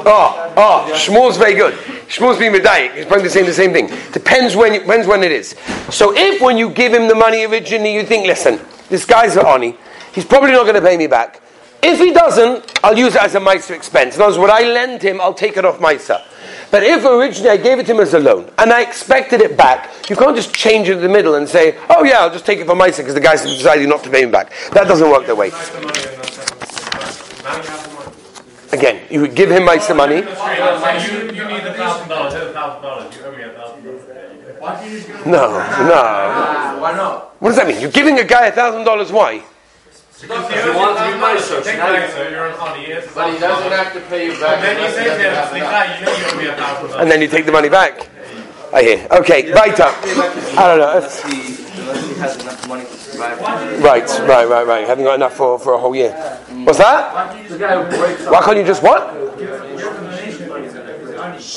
Oh, 0.06 0.52
oh, 0.56 0.92
Shmuel's 0.94 1.36
very 1.36 1.54
good. 1.54 1.74
Shmuel's 2.08 2.38
being 2.38 2.52
medayik. 2.52 2.94
He's 2.94 3.06
probably 3.06 3.28
saying 3.28 3.46
the 3.46 3.52
same 3.52 3.72
thing. 3.72 3.90
Depends 4.12 4.56
when, 4.56 4.72
depends 4.72 5.06
when 5.06 5.22
it 5.22 5.32
is. 5.32 5.56
So 5.90 6.14
if 6.16 6.40
when 6.40 6.56
you 6.56 6.70
give 6.70 6.92
him 6.92 7.08
the 7.08 7.14
money 7.14 7.44
originally, 7.44 7.94
you 7.94 8.04
think, 8.04 8.26
listen, 8.26 8.60
this 8.88 9.04
guy's 9.04 9.36
an 9.36 9.46
oni. 9.46 9.76
He's 10.14 10.24
probably 10.24 10.52
not 10.52 10.62
going 10.62 10.76
to 10.76 10.80
pay 10.80 10.96
me 10.96 11.06
back. 11.06 11.42
If 11.82 11.98
he 11.98 12.12
doesn't, 12.12 12.80
I'll 12.82 12.96
use 12.96 13.14
it 13.14 13.22
as 13.22 13.34
a 13.34 13.40
Maisa 13.40 13.72
expense. 13.72 14.16
In 14.16 14.22
other 14.22 14.30
words, 14.30 14.38
what 14.38 14.50
I 14.50 14.62
lend 14.66 15.02
him, 15.02 15.20
I'll 15.20 15.34
take 15.34 15.56
it 15.58 15.64
off 15.64 15.80
Maisa. 15.80 16.22
But 16.70 16.82
if 16.82 17.04
originally 17.04 17.50
I 17.50 17.56
gave 17.56 17.78
it 17.78 17.86
to 17.86 17.92
him 17.92 18.00
as 18.00 18.14
a 18.14 18.18
loan 18.18 18.50
and 18.58 18.72
I 18.72 18.82
expected 18.82 19.40
it 19.40 19.56
back, 19.56 19.90
you 20.10 20.16
can't 20.16 20.36
just 20.36 20.54
change 20.54 20.88
it 20.88 20.96
in 20.96 21.02
the 21.02 21.08
middle 21.08 21.36
and 21.36 21.48
say, 21.48 21.78
oh 21.90 22.04
yeah, 22.04 22.20
I'll 22.20 22.32
just 22.32 22.46
take 22.46 22.58
it 22.58 22.66
for 22.66 22.74
Maisa 22.74 22.98
because 22.98 23.14
the 23.14 23.20
guy's 23.20 23.42
decided 23.42 23.88
not 23.88 24.02
to 24.04 24.10
pay 24.10 24.24
me 24.24 24.30
back. 24.30 24.52
That 24.72 24.88
doesn't 24.88 25.08
work 25.08 25.26
that 25.26 25.36
way. 25.36 25.50
Again, 28.72 29.02
you 29.08 29.20
would 29.20 29.34
give 29.36 29.50
him 29.50 29.62
Maisa 29.62 29.94
money. 29.96 30.16
You, 30.16 30.22
you 30.22 31.48
need 31.48 31.64
a 31.64 31.74
thousand 31.74 32.08
dollars, 32.08 32.34
a 32.34 32.52
thousand 32.52 32.82
dollars, 32.82 33.16
you 33.16 33.24
owe 33.24 33.36
me 33.36 33.42
a 33.42 33.50
thousand 33.50 33.84
dollars. 33.84 34.02
Why 34.58 34.82
do 34.82 34.90
you 34.90 34.96
just 34.98 35.08
go? 35.08 35.30
No, 35.30 35.48
no. 35.86 36.80
Why 36.80 36.92
not? 36.96 37.40
What 37.40 37.50
does 37.50 37.56
that 37.58 37.66
mean? 37.68 37.80
You're 37.80 37.90
giving 37.90 38.18
a 38.18 38.24
guy 38.24 38.46
a 38.46 38.52
thousand 38.52 38.84
dollars. 38.84 39.12
Why? 39.12 39.44
Because 40.20 40.50
If 40.54 40.64
you 40.64 40.74
want 40.76 40.96
to 40.98 41.04
be 41.12 41.18
nicer, 41.20 41.60
Take 41.60 41.78
now 41.78 41.88
you- 41.92 41.98
nicer, 42.00 42.30
you're 42.30 42.46
on 42.48 42.58
honey, 42.58 42.86
yes. 42.88 43.06
But 43.14 43.32
he 43.32 43.38
doesn't 43.38 43.72
have 43.72 43.92
to 43.94 44.00
pay 44.02 44.26
you 44.26 44.40
back. 44.40 44.56
And 44.56 44.62
then 44.64 44.76
you 44.78 44.84
unless 44.86 44.96
he 44.96 44.96
say 44.96 45.04
to 45.04 45.10
doesn't 45.10 45.24
him, 45.24 45.34
have 45.34 45.56
enough. 45.56 45.72
Slicha, 45.74 46.00
you 46.00 46.06
know 46.06 46.16
you 46.16 46.24
owe 46.32 46.36
me 46.42 46.46
a 46.46 46.56
thousand 46.56 46.86
dollars. 46.90 47.02
And 47.02 47.10
then 47.10 47.20
you 47.22 47.28
take 47.28 47.46
the 47.46 47.52
money 47.52 47.68
back. 47.68 48.08
I 48.72 48.82
hear. 48.82 49.06
Okay, 49.10 49.52
right 49.52 49.78
up. 49.80 49.94
I 50.02 50.66
don't 50.68 50.78
know. 50.78 50.96
It's- 50.98 51.22
unless 51.24 52.08
he 52.08 52.14
has 52.20 52.36
enough 52.40 52.68
money 52.68 52.84
to 52.84 52.90
survive. 52.96 53.40
Right, 53.82 54.08
right, 54.20 54.48
right, 54.48 54.66
right. 54.66 54.86
Haven't 54.86 55.04
got 55.04 55.14
enough 55.16 55.34
for, 55.36 55.58
for 55.58 55.74
a 55.74 55.78
whole 55.78 55.94
year. 55.94 56.12
What's 56.64 56.78
that? 56.78 57.48
The 57.48 57.58
guy 57.58 57.82
who 57.82 57.96
breaks 57.96 58.22
Why 58.26 58.40
can't 58.42 58.56
you 58.56 58.64
just 58.64 58.82
what? 58.82 59.12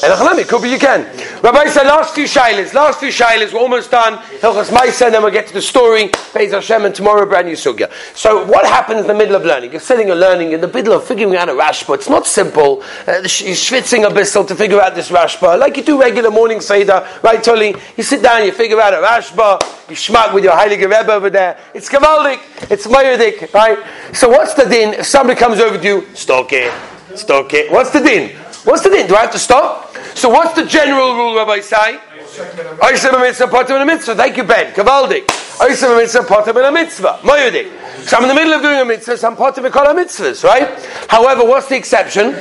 And 0.04 0.14
Achanami, 0.14 0.48
could 0.48 0.62
be 0.62 0.70
you 0.70 0.78
can. 0.78 1.06
Rabbi 1.42 1.68
said, 1.68 1.84
last 1.88 2.14
few 2.14 2.26
shilas, 2.26 2.74
last 2.74 3.00
few 3.00 3.08
shilas, 3.10 3.54
we're 3.54 3.60
almost 3.60 3.90
done. 3.90 4.18
Hilchas 4.42 4.70
Maisa, 4.70 5.06
and 5.06 5.16
then 5.16 5.24
we'll 5.24 5.32
get 5.32 5.48
to 5.48 5.54
the 5.54 5.62
story. 5.62 6.10
Beis 6.10 6.52
Hashem, 6.52 6.86
and 6.86 6.94
tomorrow, 6.94 7.26
brand 7.26 7.48
new 7.48 7.56
sugya. 7.56 7.90
So, 8.16 8.46
what 8.46 8.66
happens 8.66 9.02
in 9.02 9.08
the 9.08 9.14
middle 9.14 9.36
of 9.36 9.46
learning? 9.46 9.72
You're 9.72 9.80
sitting 9.80 10.12
and 10.12 10.20
learning 10.20 10.52
in 10.52 10.62
the 10.62 10.68
middle 10.68 10.94
of 10.94 11.06
figuring 11.06 11.36
out 11.38 11.48
a 11.48 11.54
rashba. 11.54 11.96
It's 11.96 12.10
not 12.10 12.28
simple. 12.28 12.84
Uh, 13.08 13.14
you're 13.22 13.56
schwitzing 13.56 14.06
a 14.06 14.14
bissel 14.14 14.44
to 14.46 14.56
figure 14.56 14.82
out 14.82 14.94
this 14.94 15.10
rashba, 15.10 15.58
like 15.58 15.78
you 15.78 15.84
do 15.84 16.00
regular 16.00 16.32
morning 16.32 16.60
seder, 16.60 17.08
right, 17.24 17.42
Tolly? 17.42 17.74
You 17.96 18.04
sit 18.04 18.22
down, 18.22 18.46
you 18.46 18.52
figure 18.52 18.80
out 18.82 18.94
a 18.94 18.98
rashba, 18.98 19.90
you 19.90 19.96
schmack 19.96 20.34
with 20.34 20.44
your 20.44 20.54
Heilige 20.54 20.82
Rebbe 20.82 21.12
over 21.14 21.30
there. 21.30 21.58
It's 21.74 21.90
kavaldik, 21.90 22.70
it's 22.70 22.86
moyedik, 22.86 23.54
right? 23.54 23.80
So, 24.14 24.30
what's 24.30 24.54
the 24.54 24.66
din? 24.66 24.96
If 24.96 25.06
somebody 25.06 25.40
comes 25.40 25.60
over 25.60 25.78
to 25.78 25.84
you, 25.84 26.08
stoke 26.14 26.52
it, 26.52 26.74
stoke 27.16 27.54
it. 27.54 27.72
What's 27.72 27.92
the 27.92 28.02
din? 28.02 28.36
What's 28.68 28.84
the 28.84 28.90
din? 28.90 29.08
Do 29.08 29.16
I 29.16 29.22
have 29.22 29.32
to 29.32 29.40
stop? 29.40 29.96
So 30.14 30.28
what's 30.28 30.54
the 30.54 30.66
general 30.66 31.16
rule, 31.16 31.38
Rabbi 31.38 31.62
Sai? 31.62 32.00
Oisem 32.84 33.14
a 33.14 33.20
mitzvah, 33.20 33.48
potem 33.48 33.82
a 33.82 33.86
mitzvah. 33.86 34.14
Thank 34.14 34.36
you, 34.36 34.44
Ben. 34.44 34.74
Kavaldik. 34.74 35.26
Oisem 35.64 35.94
a 35.94 35.96
mitzvah, 35.96 36.24
potem 36.24 36.68
a 36.68 36.70
mitzvah. 36.70 37.20
So 38.04 38.18
I'm 38.18 38.24
in 38.24 38.28
the 38.28 38.36
middle 38.36 38.54
of 38.54 38.62
doing 38.62 38.82
a 38.82 38.84
mitzvah, 38.84 39.16
so 39.16 39.30
I'm 39.30 39.38
potem 39.38 39.64
a 39.64 39.70
kol 39.70 39.86
mitzvahs, 39.86 40.44
right? 40.44 40.68
However, 41.10 41.46
what's 41.46 41.70
the 41.70 41.78
exception? 41.78 42.36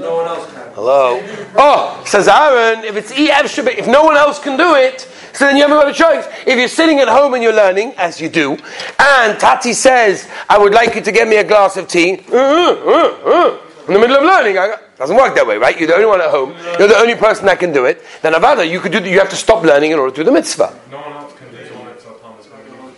No 0.00 0.16
one 0.16 0.26
else 0.26 0.52
can. 0.52 0.72
Hello. 0.74 1.22
Oh, 1.56 2.02
says 2.04 2.26
Aaron, 2.26 2.82
if 2.84 2.96
it's 2.96 3.12
EF 3.12 3.56
if 3.56 3.86
no 3.86 4.02
one 4.02 4.16
else 4.16 4.40
can 4.40 4.56
do 4.56 4.74
it, 4.74 5.08
so 5.38 5.44
then 5.46 5.56
you 5.56 5.68
got 5.68 5.88
a 5.88 5.94
choice. 5.94 6.26
If 6.44 6.58
you're 6.58 6.66
sitting 6.66 6.98
at 6.98 7.06
home 7.06 7.32
and 7.34 7.42
you're 7.44 7.54
learning, 7.54 7.94
as 7.96 8.20
you 8.20 8.28
do, 8.28 8.58
and 8.98 9.38
Tati 9.38 9.72
says, 9.72 10.28
I 10.48 10.58
would 10.58 10.74
like 10.74 10.96
you 10.96 11.00
to 11.00 11.12
get 11.12 11.28
me 11.28 11.36
a 11.36 11.44
glass 11.44 11.76
of 11.76 11.86
tea, 11.86 12.14
in 12.14 12.26
the 12.26 14.00
middle 14.00 14.16
of 14.16 14.24
learning, 14.24 14.58
I, 14.58 14.76
doesn't 14.96 15.14
work 15.14 15.36
that 15.36 15.46
way, 15.46 15.56
right? 15.56 15.78
You're 15.78 15.86
the 15.86 15.94
only 15.94 16.06
one 16.06 16.20
at 16.20 16.30
home. 16.30 16.56
You're 16.76 16.88
the 16.88 16.98
only 16.98 17.14
person 17.14 17.46
that 17.46 17.60
can 17.60 17.72
do 17.72 17.84
it. 17.84 18.02
Then 18.20 18.32
Avada, 18.32 18.68
you 18.68 18.80
could 18.80 18.90
do. 18.90 18.98
You 18.98 19.20
have 19.20 19.30
to 19.30 19.36
stop 19.36 19.62
learning 19.62 19.92
in 19.92 19.98
order 20.00 20.10
to 20.10 20.16
do 20.16 20.24
the 20.24 20.32
mitzvah. 20.32 20.76
No 20.90 20.96
one 20.98 21.12
else 21.12 21.32
can 21.38 21.50
do 21.52 21.56
it, 21.58 22.02
so 22.02 22.14
Thomas 22.14 22.48
can 22.48 22.58
do 22.66 22.88
it. 22.88 22.94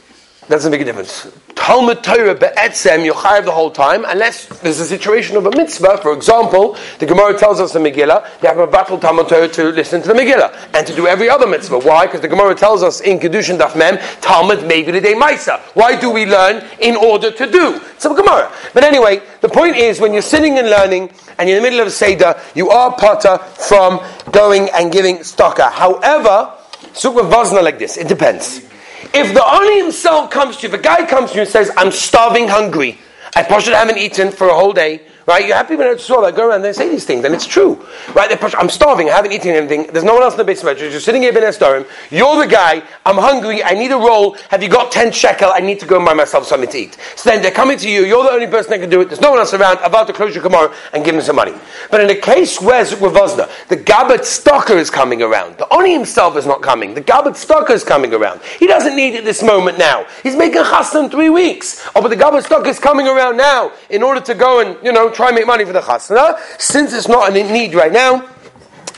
Doesn't 0.51 0.73
make 0.73 0.81
a 0.81 0.85
difference. 0.85 1.31
Talmud 1.55 2.03
Torah 2.03 2.35
be'etzem 2.35 3.05
you 3.05 3.13
chayav 3.13 3.45
the 3.45 3.53
whole 3.53 3.71
time 3.71 4.05
unless 4.09 4.47
there's 4.63 4.81
a 4.81 4.85
situation 4.85 5.37
of 5.37 5.47
a 5.47 5.51
mitzvah. 5.57 5.99
For 5.99 6.13
example, 6.13 6.77
the 6.99 7.07
Gemara 7.07 7.39
tells 7.39 7.61
us 7.61 7.77
in 7.77 7.85
Megillah 7.85 8.41
they 8.41 8.49
have 8.49 8.59
a 8.59 8.67
battle 8.67 8.99
Talmud 8.99 9.29
Torah 9.29 9.47
to 9.47 9.69
listen 9.69 10.03
to 10.03 10.09
the 10.09 10.15
Megillah 10.15 10.53
and 10.75 10.85
to 10.89 10.97
do 10.97 11.07
every 11.07 11.31
other 11.31 11.47
mitzvah. 11.47 11.79
Why? 11.79 12.07
Because 12.07 12.23
the 12.23 12.27
Gemara 12.27 12.57
tells 12.57 12.83
us 12.83 13.01
in 13.01 13.21
Kedushin 13.21 13.59
Daf 13.59 13.77
Mem 13.77 13.99
Talmud 14.21 14.59
Mevi 14.69 15.01
Day 15.01 15.15
Maisa. 15.15 15.61
Why 15.75 15.95
do 16.01 16.11
we 16.11 16.27
learn 16.27 16.65
in 16.81 16.97
order 16.97 17.31
to 17.31 17.49
do? 17.49 17.81
It's 17.93 18.05
a 18.05 18.09
Gemara. 18.09 18.53
But 18.75 18.83
anyway, 18.83 19.23
the 19.43 19.49
point 19.49 19.77
is 19.77 20.01
when 20.01 20.13
you're 20.13 20.21
sitting 20.21 20.59
and 20.59 20.69
learning 20.69 21.13
and 21.39 21.49
you're 21.49 21.59
in 21.59 21.63
the 21.63 21.71
middle 21.71 21.83
of 21.83 21.87
a 21.87 21.93
seder, 21.93 22.35
you 22.57 22.71
are 22.71 22.93
potter 22.97 23.39
from 23.39 24.01
going 24.33 24.69
and 24.71 24.91
giving 24.91 25.19
staka. 25.19 25.71
However, 25.71 26.53
Sukha 26.93 27.31
Vazna 27.31 27.63
like 27.63 27.79
this. 27.79 27.97
It 27.97 28.09
depends. 28.09 28.67
If 29.13 29.35
the 29.35 29.45
Oni 29.45 29.83
himself 29.83 30.31
comes 30.31 30.59
to 30.59 30.69
you, 30.69 30.75
if 30.75 30.81
a 30.81 30.83
guy 30.83 31.05
comes 31.07 31.31
to 31.31 31.37
you 31.37 31.43
and 31.43 31.51
says, 31.51 31.71
I'm 31.77 31.91
starving 31.91 32.49
hungry, 32.49 32.99
I 33.35 33.43
possibly 33.43 33.75
haven't 33.75 33.99
eaten 33.99 34.31
for 34.31 34.49
a 34.49 34.55
whole 34.55 34.73
day, 34.73 35.03
right? 35.31 35.47
You're 35.47 35.57
happy 35.57 35.77
when 35.77 35.87
I 35.87 35.97
saw 35.97 36.21
that 36.23 36.35
go 36.35 36.49
around 36.49 36.57
and 36.57 36.65
they 36.65 36.73
say 36.73 36.89
these 36.89 37.05
things, 37.05 37.25
and 37.25 37.33
it's 37.33 37.47
true, 37.47 37.87
right? 38.15 38.31
I'm 38.57 38.69
starving, 38.69 39.09
I 39.09 39.15
haven't 39.15 39.33
eaten 39.33 39.55
anything, 39.55 39.87
there's 39.93 40.05
no 40.05 40.15
one 40.15 40.23
else 40.25 40.35
in 40.35 40.39
the 40.39 40.45
base 40.45 40.63
of 40.65 40.79
You're 40.79 40.99
sitting 40.99 41.23
here 41.23 41.31
in 41.31 41.45
Estorim, 41.45 41.87
you're 42.11 42.37
the 42.37 42.49
guy, 42.51 42.83
I'm 43.07 43.17
hungry, 43.17 43.63
I 43.63 43.75
need 43.75 43.93
a 43.93 43.97
roll, 43.97 44.37
have 44.51 44.63
you 44.63 44.69
got 44.69 44.91
10 44.91 45.13
shekel, 45.13 45.51
I 45.55 45.61
need 45.61 45.79
to 45.81 45.87
go 45.87 45.97
and 45.97 46.05
buy 46.05 46.15
myself 46.15 46.47
something 46.47 46.69
to 46.71 46.79
eat. 46.79 46.99
So 47.15 47.31
then 47.31 47.43
they're 47.43 47.53
coming 47.53 47.79
to 47.79 47.89
you, 47.89 48.05
you're 48.05 48.25
the 48.25 48.33
only 48.33 48.49
person 48.49 48.73
that 48.73 48.81
can 48.81 48.91
do 48.91 49.01
it, 49.01 49.09
there's 49.09 49.21
no 49.21 49.31
one 49.31 49.39
else 49.39 49.55
around, 49.55 49.79
about 49.79 50.09
to 50.09 50.13
close 50.13 50.35
your 50.35 50.43
tomorrow 50.43 50.75
and 50.93 51.05
give 51.05 51.15
them 51.15 51.23
some 51.23 51.37
money. 51.37 51.55
But 51.91 52.01
in 52.01 52.11
a 52.11 52.21
case 52.21 52.61
where 52.61 52.85
Zukravazna, 52.85 53.49
the 53.69 53.77
Gabat 53.77 54.21
Stocker 54.21 54.77
is 54.77 54.91
coming 54.91 55.23
around, 55.23 55.59
the 55.59 55.73
Oni 55.73 55.93
himself 55.93 56.37
is 56.37 56.47
not 56.47 56.61
coming, 56.61 56.95
the 56.95 57.03
Gabat 57.03 57.37
Stocker 57.39 57.71
is 57.71 57.85
coming 57.85 58.13
around. 58.13 58.41
He 58.59 58.67
doesn't 58.67 58.97
need 58.97 59.15
it 59.15 59.25
this 59.25 59.43
moment 59.43 59.79
now. 59.79 60.07
He's 60.23 60.37
making 60.37 60.63
chasna 60.63 61.05
in 61.05 61.11
three 61.11 61.31
weeks. 61.31 61.87
Oh, 61.95 62.03
but 62.03 62.09
the 62.09 62.17
Gabat 62.17 62.47
Stocker 62.47 62.67
is 62.67 62.79
coming 62.79 63.07
around 63.07 63.37
now 63.37 63.73
in 63.91 64.03
order 64.03 64.21
to 64.21 64.35
go 64.35 64.61
and, 64.61 64.77
you 64.85 64.93
know, 64.93 65.11
try 65.21 65.29
and 65.29 65.37
make 65.37 65.47
money 65.47 65.65
for 65.65 65.73
the 65.73 65.81
chasna. 65.81 66.39
Since 66.59 66.93
it's 66.95 67.09
not 67.09 67.37
in 67.37 67.53
need 67.53 67.75
right 67.75 67.93
now, 67.93 68.27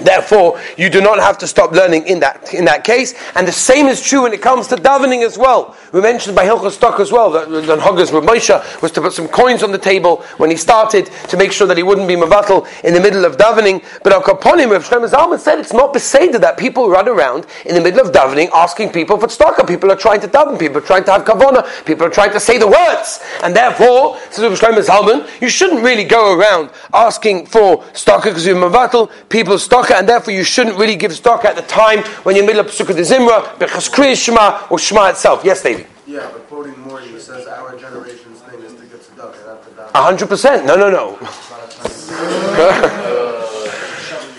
Therefore, 0.04 0.60
you 0.76 0.90
do 0.90 1.00
not 1.00 1.18
have 1.18 1.38
to 1.38 1.46
stop 1.46 1.72
learning 1.72 2.06
in 2.06 2.20
that 2.20 2.52
in 2.54 2.64
that 2.66 2.84
case, 2.84 3.14
and 3.34 3.46
the 3.46 3.52
same 3.52 3.86
is 3.86 4.02
true 4.02 4.22
when 4.22 4.32
it 4.32 4.42
comes 4.42 4.68
to 4.68 4.76
davening 4.76 5.24
as 5.24 5.38
well. 5.38 5.76
We 5.92 6.00
mentioned 6.00 6.36
by 6.36 6.44
Hilchos 6.44 6.72
Stock 6.72 7.00
as 7.00 7.12
well 7.12 7.30
that 7.30 7.48
that 7.66 7.78
Hogger's 7.78 8.10
Moshe 8.10 8.82
was 8.82 8.92
to 8.92 9.00
put 9.00 9.12
some 9.12 9.28
coins 9.28 9.62
on 9.62 9.72
the 9.72 9.78
table 9.78 10.22
when 10.38 10.50
he 10.50 10.56
started 10.56 11.06
to 11.28 11.36
make 11.36 11.52
sure 11.52 11.66
that 11.66 11.76
he 11.76 11.82
wouldn't 11.82 12.08
be 12.08 12.14
mavatal 12.16 12.66
in 12.84 12.94
the 12.94 13.00
middle 13.00 13.24
of 13.24 13.36
davening. 13.36 13.84
But 14.02 14.12
Al 14.12 14.22
Kaponim, 14.22 14.70
Rav 14.70 14.84
Shlomo 14.84 15.38
said 15.38 15.58
it's 15.58 15.72
not 15.72 15.92
beseder 15.94 16.40
that 16.40 16.58
people 16.58 16.88
run 16.90 17.08
around 17.08 17.46
in 17.64 17.74
the 17.74 17.80
middle 17.80 18.00
of 18.00 18.12
davening 18.12 18.50
asking 18.52 18.90
people 18.90 19.18
for 19.18 19.26
tzedakah. 19.26 19.66
People 19.66 19.90
are 19.90 19.96
trying 19.96 20.20
to 20.20 20.28
daven, 20.28 20.58
people 20.58 20.78
are 20.78 20.86
trying 20.86 21.04
to 21.04 21.12
have 21.12 21.24
kavana, 21.24 21.62
people 21.84 22.06
are 22.06 22.10
trying 22.10 22.32
to 22.32 22.40
say 22.40 22.58
the 22.58 22.66
words, 22.66 23.20
and 23.42 23.54
therefore, 23.54 24.18
says 24.30 24.58
Shlomo 24.58 24.84
Zalman, 24.84 25.28
you 25.40 25.48
shouldn't 25.48 25.82
really 25.82 26.04
go 26.04 26.36
around 26.38 26.70
asking 26.92 27.46
for 27.46 27.78
tzedakah 27.92 28.24
because 28.24 28.46
you're 28.46 28.56
mavatal 28.56 29.10
people's 29.28 29.68
tzedakah, 29.68 29.91
and 29.94 30.08
therefore 30.08 30.32
you 30.34 30.44
shouldn't 30.44 30.76
really 30.78 30.96
give 30.96 31.12
tzedakah 31.12 31.44
at 31.44 31.56
the 31.56 31.62
time 31.62 32.00
when 32.24 32.34
you're 32.36 32.42
in 32.42 32.46
the 32.46 32.54
middle 32.54 32.66
of 32.66 32.72
Sukkot 32.72 32.96
Zimra, 32.96 33.42
Bechas 33.58 33.90
Kriya 33.90 34.16
Shema, 34.16 34.66
or 34.70 34.78
Shema 34.78 35.08
itself. 35.10 35.44
Yes, 35.44 35.62
David. 35.62 35.86
Yeah, 36.06 36.28
but 36.32 36.46
quoting 36.48 36.78
Morty, 36.80 37.08
he 37.08 37.18
says 37.18 37.46
our 37.46 37.76
generation's 37.78 38.40
thing 38.40 38.60
is 38.60 38.74
to 38.74 38.86
get 38.86 39.00
tzedakah, 39.00 39.46
not 39.46 39.62
to 39.64 39.70
die. 39.70 39.90
A 39.94 40.02
hundred 40.02 40.28
percent. 40.28 40.66
No, 40.66 40.76
no, 40.76 40.90
no. 40.90 41.18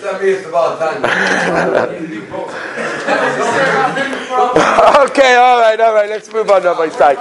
That 0.04 0.20
means 0.20 0.44
about 0.44 0.78
okay, 5.10 5.36
all 5.36 5.60
right, 5.60 5.80
all 5.80 5.94
right. 5.94 6.10
Let's 6.10 6.30
move 6.30 6.50
on, 6.50 6.62
Rabbi 6.62 6.90
Sai. 6.90 7.14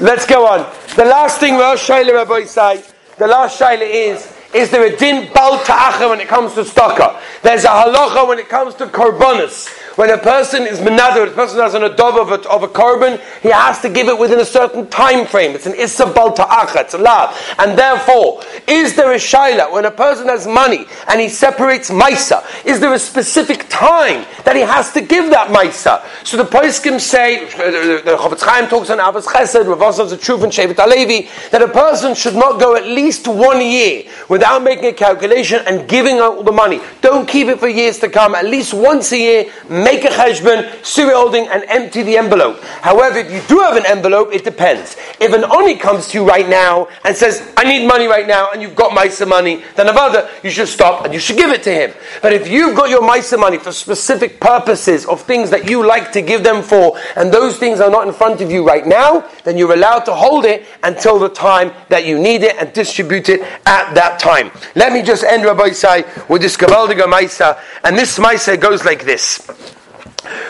Let's 0.00 0.24
go 0.24 0.46
on. 0.46 0.64
The 0.96 1.04
last 1.04 1.40
thing, 1.40 1.58
Rosh 1.58 1.90
Shaila, 1.90 2.14
Rabbi 2.14 2.44
Sai. 2.44 2.82
The 3.18 3.26
last 3.26 3.60
Shaila 3.60 3.82
is. 3.82 4.31
Is 4.54 4.70
there 4.70 4.84
a 4.84 4.96
din 4.96 5.32
bal 5.32 5.58
ta'acha 5.64 6.10
when 6.10 6.20
it 6.20 6.28
comes 6.28 6.54
to 6.54 6.60
staka? 6.60 7.20
There's 7.42 7.64
a 7.64 7.68
halacha 7.68 8.28
when 8.28 8.38
it 8.38 8.48
comes 8.48 8.74
to 8.76 8.86
korbanos. 8.86 9.68
When 9.96 10.08
a 10.10 10.16
person 10.16 10.62
is 10.62 10.80
menader, 10.80 11.24
a 11.24 11.30
person 11.30 11.60
has 11.60 11.74
an 11.74 11.82
adov 11.82 12.18
of 12.18 12.30
a, 12.30 12.48
of 12.48 12.62
a 12.62 12.68
korban, 12.68 13.20
he 13.42 13.50
has 13.50 13.80
to 13.82 13.90
give 13.90 14.08
it 14.08 14.18
within 14.18 14.40
a 14.40 14.44
certain 14.44 14.88
time 14.88 15.26
frame. 15.26 15.54
It's 15.54 15.66
an 15.66 15.74
issa 15.74 16.06
bal 16.06 16.32
ta'acha, 16.32 16.82
it's 16.82 16.94
a 16.94 16.98
lav. 16.98 17.38
And 17.58 17.78
therefore, 17.78 18.42
is 18.66 18.96
there 18.96 19.12
a 19.12 19.16
shaila 19.16 19.70
when 19.70 19.84
a 19.84 19.90
person 19.90 20.28
has 20.28 20.46
money 20.46 20.86
and 21.08 21.20
he 21.20 21.28
separates 21.28 21.90
maisa? 21.90 22.42
Is 22.64 22.80
there 22.80 22.94
a 22.94 22.98
specific 22.98 23.66
time 23.68 24.24
that 24.44 24.56
he 24.56 24.62
has 24.62 24.92
to 24.92 25.02
give 25.02 25.30
that 25.30 25.48
maisa? 25.48 26.02
So 26.24 26.38
the 26.38 26.44
poskim 26.44 26.98
say, 26.98 27.44
uh, 27.44 28.02
the 28.02 28.16
Chofetz 28.18 28.42
Chaim 28.42 28.68
talks 28.68 28.88
on 28.88 28.98
Ahavas 28.98 29.26
Chesed, 29.26 29.64
Osav's 29.64 30.18
Truv 30.22 30.42
and 30.42 30.52
Shevet 30.52 30.76
Alevi, 30.76 31.28
that 31.50 31.60
a 31.60 31.68
person 31.68 32.14
should 32.14 32.34
not 32.34 32.58
go 32.58 32.76
at 32.76 32.86
least 32.86 33.28
one 33.28 33.60
year 33.60 34.04
without 34.28 34.62
making 34.62 34.86
a 34.86 34.92
calculation 34.92 35.62
and 35.66 35.86
giving 35.88 36.16
out 36.18 36.36
all 36.36 36.42
the 36.42 36.52
money. 36.52 36.80
Don't 37.02 37.28
keep 37.28 37.48
it 37.48 37.58
for 37.58 37.68
years 37.68 37.98
to 37.98 38.08
come. 38.08 38.34
At 38.34 38.46
least 38.46 38.72
once 38.72 39.12
a 39.12 39.18
year, 39.18 39.52
make 39.82 40.04
a 40.04 40.08
cheshbon, 40.08 40.84
sue 40.84 41.10
holding, 41.10 41.48
and 41.48 41.64
empty 41.68 42.02
the 42.02 42.16
envelope. 42.16 42.62
However, 42.80 43.18
if 43.18 43.30
you 43.30 43.40
do 43.48 43.60
have 43.60 43.76
an 43.76 43.86
envelope, 43.86 44.32
it 44.32 44.44
depends. 44.44 44.96
If 45.20 45.32
an 45.32 45.44
oni 45.44 45.76
comes 45.76 46.08
to 46.08 46.18
you 46.18 46.28
right 46.28 46.48
now 46.48 46.88
and 47.04 47.16
says, 47.16 47.52
I 47.56 47.64
need 47.64 47.86
money 47.86 48.06
right 48.06 48.26
now, 48.26 48.50
and 48.52 48.62
you've 48.62 48.76
got 48.76 48.92
Maisa 48.92 49.26
money, 49.26 49.62
then 49.76 49.86
Avada, 49.86 50.28
you 50.42 50.50
should 50.50 50.68
stop 50.68 51.04
and 51.04 51.14
you 51.14 51.20
should 51.20 51.36
give 51.36 51.50
it 51.50 51.62
to 51.64 51.72
him. 51.72 51.92
But 52.20 52.32
if 52.32 52.48
you've 52.48 52.76
got 52.76 52.90
your 52.90 53.02
Maisa 53.02 53.38
money 53.38 53.58
for 53.58 53.72
specific 53.72 54.40
purposes 54.40 55.06
of 55.06 55.22
things 55.22 55.50
that 55.50 55.68
you 55.68 55.86
like 55.86 56.12
to 56.12 56.22
give 56.22 56.42
them 56.42 56.62
for, 56.62 56.98
and 57.16 57.32
those 57.32 57.56
things 57.58 57.80
are 57.80 57.90
not 57.90 58.06
in 58.06 58.12
front 58.12 58.40
of 58.40 58.50
you 58.50 58.66
right 58.66 58.86
now, 58.86 59.28
then 59.44 59.56
you're 59.56 59.72
allowed 59.72 60.00
to 60.00 60.14
hold 60.14 60.44
it 60.44 60.66
until 60.82 61.18
the 61.18 61.28
time 61.28 61.72
that 61.88 62.06
you 62.06 62.18
need 62.18 62.42
it 62.42 62.56
and 62.58 62.72
distribute 62.72 63.28
it 63.28 63.40
at 63.66 63.94
that 63.94 64.18
time. 64.18 64.50
Let 64.74 64.92
me 64.92 65.02
just 65.02 65.24
end 65.24 65.44
Rabbi 65.44 65.70
Isai 65.70 66.28
with 66.28 66.42
this 66.42 66.56
Gavaldiga 66.56 67.04
Maisa, 67.04 67.58
and 67.84 67.96
this 67.96 68.18
Maisa 68.18 68.58
goes 68.58 68.84
like 68.84 69.04
this. 69.04 69.71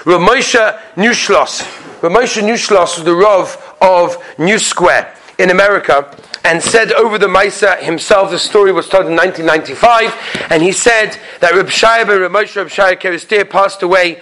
Rav 0.05 0.21
Moshe 0.21 0.79
Nushlos. 0.95 1.63
Rav 2.03 2.13
Moshe 2.13 2.43
Nushlos 2.43 2.97
was 2.97 3.05
the 3.05 3.15
Rav 3.15 3.77
of 3.81 4.17
New 4.39 4.59
Square 4.59 5.15
in 5.39 5.51
America 5.51 6.17
and 6.45 6.63
said 6.63 6.93
over 6.93 7.19
the 7.19 7.27
Maisa 7.27 7.79
himself, 7.81 8.31
the 8.31 8.39
story 8.39 8.73
was 8.73 8.89
told 8.89 9.07
in 9.07 9.17
1995, 9.17 10.51
and 10.51 10.63
he 10.63 10.73
said 10.73 11.17
that 11.41 11.55
Reb 11.55 11.71
Shai 11.71 12.05
ben 12.05 12.21
Reb 12.21 12.33
Moshe 12.33 12.57
Reb 12.57 12.69
Shai 12.69 12.97
Kerestir 12.97 13.49
passed 13.49 13.83
away 13.83 14.21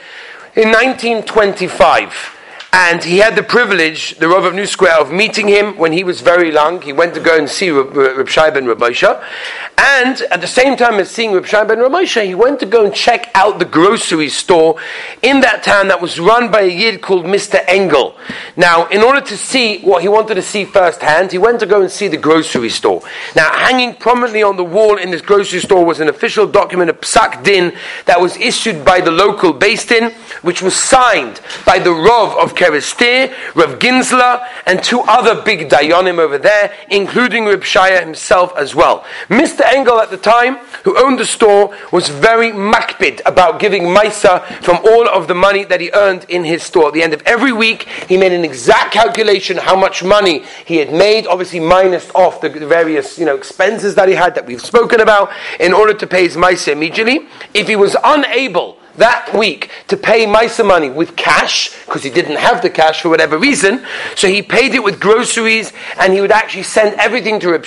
in 0.55 0.69
1925. 0.69 2.37
And 2.73 3.03
he 3.03 3.19
had 3.19 3.35
the 3.35 3.43
privilege, 3.43 4.17
the 4.19 4.29
Rav 4.29 4.45
of 4.45 4.55
New 4.55 4.67
Square, 4.67 5.01
of 5.01 5.11
meeting 5.11 5.49
him 5.49 5.77
when 5.77 5.93
he 5.93 6.05
was 6.05 6.21
very 6.21 6.53
young. 6.53 6.81
He 6.81 6.93
went 6.93 7.15
to 7.15 7.21
go 7.21 7.37
and 7.37 7.49
see 7.49 7.71
Reb, 7.71 7.97
Reb 7.97 8.29
Shai 8.29 8.51
ben. 8.51 8.69
And 8.71 10.21
at 10.31 10.41
the 10.41 10.47
same 10.47 10.77
time 10.77 11.01
as 11.01 11.11
seeing 11.11 11.33
Reb 11.33 11.47
Shai 11.47 11.65
ben 11.65 11.81
he 11.81 12.35
went 12.35 12.61
to 12.61 12.67
go 12.67 12.85
and 12.85 12.95
check 12.95 13.29
out 13.35 13.59
the 13.59 13.65
grocery 13.65 14.29
store 14.29 14.77
in 15.21 15.41
that 15.41 15.65
town 15.65 15.89
that 15.89 16.01
was 16.01 16.21
run 16.21 16.53
by 16.53 16.61
a 16.61 16.69
Yid 16.69 17.03
called 17.03 17.25
Mr. 17.25 17.59
Engel. 17.67 18.17
Now, 18.57 18.87
in 18.87 19.03
order 19.03 19.21
to 19.21 19.37
see 19.37 19.81
what 19.81 20.03
he 20.03 20.09
wanted 20.09 20.37
to 20.37 20.43
see 20.43 20.65
firsthand, 20.65 21.33
he 21.33 21.39
went 21.39 21.59
to 21.61 21.67
go 21.67 21.81
and 21.81 21.91
see 21.91 22.07
the 22.07 22.17
grocery 22.17 22.69
store. 22.69 23.03
Now, 23.35 23.53
hanging 23.53 23.95
prominently 23.95 24.45
on 24.45 24.57
the 24.57 24.65
wall 24.65 24.97
in 24.97 25.11
this 25.11 25.23
grocery 25.23 25.61
store 25.61 25.85
was 25.85 25.99
an 25.99 26.09
official 26.09 26.47
document, 26.47 26.91
a 26.91 26.95
psak 26.95 27.43
din, 27.43 27.73
that 28.07 28.21
was 28.21 28.37
issued 28.37 28.85
by 28.85 29.01
the 29.01 29.11
local 29.11 29.53
Beis 29.53 29.89
Din, 29.89 30.13
which 30.43 30.63
was 30.63 30.77
signed 30.77 31.41
by 31.67 31.81
the 31.81 31.93
Rav 31.93 32.37
of 32.37 32.55
Kerestir, 32.61 33.35
Rav 33.55 33.79
Ginsler, 33.79 34.47
and 34.67 34.85
two 34.85 35.01
other 35.01 35.41
big 35.41 35.71
dayanim 35.71 36.19
over 36.19 36.37
there, 36.37 36.75
including 36.91 37.47
Reb 37.47 37.63
Shaya 37.63 38.01
himself 38.01 38.53
as 38.55 38.75
well. 38.75 39.03
Mr. 39.29 39.63
Engel 39.63 39.99
at 39.99 40.11
the 40.11 40.19
time, 40.19 40.57
who 40.85 40.99
owned 41.03 41.19
the 41.19 41.25
store, 41.25 41.75
was 41.91 42.11
very 42.11 42.53
makbid 42.53 43.23
about 43.25 43.61
giving 43.61 43.85
Maisa 43.85 44.45
from 44.63 44.77
all 44.85 45.09
of 45.09 45.27
the 45.27 45.35
money 45.35 45.65
that 45.65 45.81
he 45.81 45.91
earned 45.95 46.27
in 46.29 46.45
his 46.45 46.63
store. 46.63 46.89
At 46.89 46.95
the 46.95 47.03
end 47.03 47.15
of 47.15 47.23
every 47.25 47.53
week, 47.53 47.89
he 48.09 48.19
made 48.19 48.33
an 48.33 48.45
exact 48.45 48.93
calculation 48.93 49.57
how 49.57 49.77
much 49.77 50.05
money 50.05 50.45
he 50.67 50.77
had 50.77 50.93
made, 50.93 51.27
obviously 51.27 51.61
minus 51.61 52.11
off 52.15 52.43
the 52.43 52.51
various 52.51 53.19
you 53.19 53.25
know 53.25 53.37
expenses 53.37 53.95
that 53.95 54.09
he 54.09 54.15
had 54.15 54.35
that 54.35 54.45
we've 54.45 54.61
spoken 54.61 55.01
about, 55.01 55.31
in 55.59 55.73
order 55.73 55.95
to 55.95 56.07
pay 56.07 56.25
his 56.25 56.37
Maisa 56.37 56.73
immediately. 56.73 57.27
If 57.55 57.69
he 57.69 57.77
was 57.77 57.97
unable 58.05 58.80
that 58.97 59.35
week 59.35 59.71
to 59.89 59.97
pay 59.97 60.27
Maisa 60.27 60.67
money 60.67 60.91
with 60.91 61.17
cash, 61.17 61.71
because 61.87 62.03
he 62.03 62.11
didn't 62.11 62.37
have 62.37 62.63
the 62.63 62.71
cash 62.71 63.03
for 63.03 63.09
whatever 63.09 63.39
reason, 63.39 63.85
so 64.17 64.29
he 64.29 64.43
paid 64.43 64.75
it 64.75 64.83
with 64.83 65.01
groceries, 65.01 65.73
and 65.99 66.13
he 66.13 66.21
would 66.21 66.33
actually 66.33 66.63
send 66.65 66.99
everything 66.99 67.41
to 67.41 67.51
Reb 67.51 67.65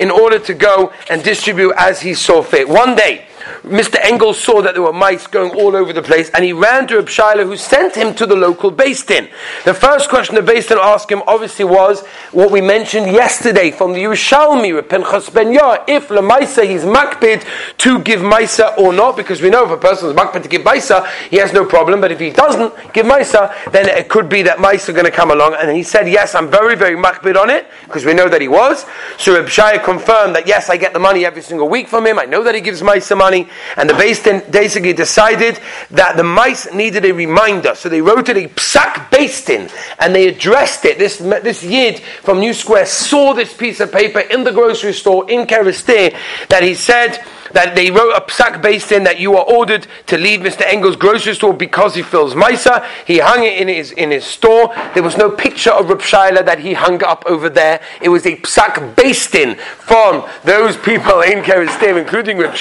in 0.00 0.10
order 0.10 0.38
to 0.38 0.54
go 0.54 0.92
and 1.10 1.22
distribute 1.22 1.74
as 1.76 2.00
he 2.00 2.14
saw 2.14 2.42
fit. 2.42 2.68
One 2.68 2.96
day, 2.96 3.25
Mr. 3.62 3.96
Engel 4.02 4.34
saw 4.34 4.62
that 4.62 4.74
there 4.74 4.82
were 4.82 4.92
mice 4.92 5.26
going 5.26 5.50
all 5.52 5.74
over 5.74 5.92
the 5.92 6.02
place, 6.02 6.30
and 6.30 6.44
he 6.44 6.52
ran 6.52 6.86
to 6.86 6.96
Reb 6.96 7.06
Shaila, 7.06 7.44
who 7.44 7.56
sent 7.56 7.94
him 7.96 8.14
to 8.14 8.26
the 8.26 8.36
local 8.36 8.70
Din. 8.70 9.28
The 9.64 9.74
first 9.74 10.08
question 10.08 10.34
the 10.34 10.42
Din 10.42 10.78
asked 10.80 11.10
him, 11.10 11.22
obviously, 11.26 11.64
was 11.64 12.04
what 12.32 12.50
we 12.50 12.60
mentioned 12.60 13.12
yesterday 13.12 13.70
from 13.70 13.92
the 13.92 14.02
Yerushalmi, 14.02 14.74
Reb 14.74 14.88
Pinchas 14.88 15.30
Ben 15.30 15.52
Yah, 15.52 15.84
if 15.86 16.08
Lamaisa 16.08 16.66
he's 16.66 16.82
makbid 16.82 17.44
to 17.78 17.98
give 18.00 18.20
Maisa 18.20 18.76
or 18.78 18.92
not, 18.92 19.16
because 19.16 19.42
we 19.42 19.50
know 19.50 19.64
if 19.64 19.70
a 19.70 19.76
person 19.76 20.08
is 20.08 20.14
makbid 20.16 20.42
to 20.42 20.48
give 20.48 20.62
Maisa, 20.62 21.06
he 21.28 21.36
has 21.36 21.52
no 21.52 21.64
problem, 21.64 22.00
but 22.00 22.12
if 22.12 22.20
he 22.20 22.30
doesn't 22.30 22.72
give 22.92 23.06
Maisa, 23.06 23.52
then 23.72 23.88
it 23.88 24.08
could 24.08 24.28
be 24.28 24.42
that 24.42 24.58
Maisa 24.58 24.90
are 24.90 24.92
going 24.92 25.04
to 25.04 25.10
come 25.10 25.30
along. 25.30 25.54
And 25.54 25.76
he 25.76 25.82
said, 25.82 26.08
yes, 26.08 26.34
I'm 26.34 26.50
very, 26.50 26.76
very 26.76 26.96
makbid 26.96 27.36
on 27.36 27.50
it, 27.50 27.66
because 27.84 28.04
we 28.04 28.14
know 28.14 28.28
that 28.28 28.40
he 28.40 28.48
was. 28.48 28.86
So 29.18 29.34
Reb 29.34 29.46
Shaya 29.46 29.82
confirmed 29.82 30.34
that, 30.36 30.46
yes, 30.46 30.70
I 30.70 30.76
get 30.76 30.92
the 30.92 30.98
money 30.98 31.24
every 31.24 31.42
single 31.42 31.68
week 31.68 31.88
from 31.88 32.06
him, 32.06 32.18
I 32.18 32.24
know 32.24 32.42
that 32.42 32.54
he 32.54 32.60
gives 32.60 32.82
Maisa 32.82 33.16
money, 33.16 33.35
and 33.76 33.90
the 33.90 34.20
Din 34.24 34.42
basically 34.50 34.92
decided 34.92 35.58
that 35.90 36.16
the 36.16 36.22
mice 36.22 36.72
needed 36.72 37.04
a 37.04 37.12
reminder. 37.12 37.74
So 37.74 37.88
they 37.88 38.00
wrote 38.00 38.28
it 38.28 38.36
a 38.36 38.48
psak 38.48 39.10
Din, 39.46 39.68
and 39.98 40.14
they 40.14 40.28
addressed 40.28 40.84
it. 40.84 40.98
This, 40.98 41.18
this 41.18 41.62
Yid 41.62 42.00
from 42.22 42.40
New 42.40 42.54
Square 42.54 42.86
saw 42.86 43.34
this 43.34 43.54
piece 43.54 43.80
of 43.80 43.92
paper 43.92 44.20
in 44.20 44.44
the 44.44 44.52
grocery 44.52 44.92
store 44.92 45.30
in 45.30 45.46
Kerestir 45.46 46.16
that 46.48 46.62
he 46.62 46.74
said, 46.74 47.24
that 47.52 47.74
they 47.74 47.90
wrote 47.90 48.12
a 48.12 48.20
psak 48.20 48.62
Beis 48.62 48.88
Din 48.88 49.04
that 49.04 49.20
you 49.20 49.36
are 49.36 49.44
ordered 49.44 49.86
to 50.06 50.18
leave 50.18 50.40
Mr. 50.40 50.62
Engel's 50.62 50.96
grocery 50.96 51.34
store 51.34 51.54
because 51.54 51.94
he 51.94 52.02
fills 52.02 52.34
Misa. 52.34 52.86
He 53.06 53.18
hung 53.18 53.44
it 53.44 53.60
in 53.60 53.68
his, 53.68 53.92
in 53.92 54.10
his 54.10 54.24
store. 54.24 54.74
There 54.94 55.02
was 55.02 55.16
no 55.16 55.30
picture 55.30 55.70
of 55.70 55.88
Reb 55.88 56.00
that 56.44 56.58
he 56.60 56.74
hung 56.74 57.02
up 57.02 57.24
over 57.26 57.48
there. 57.48 57.80
It 58.00 58.08
was 58.08 58.26
a 58.26 58.36
psak 58.36 58.94
Beis 58.94 59.30
Din 59.30 59.56
from 59.56 60.28
those 60.44 60.76
people 60.76 61.20
in 61.20 61.42
Keristim, 61.42 61.98
including 62.00 62.38
Reb 62.38 62.54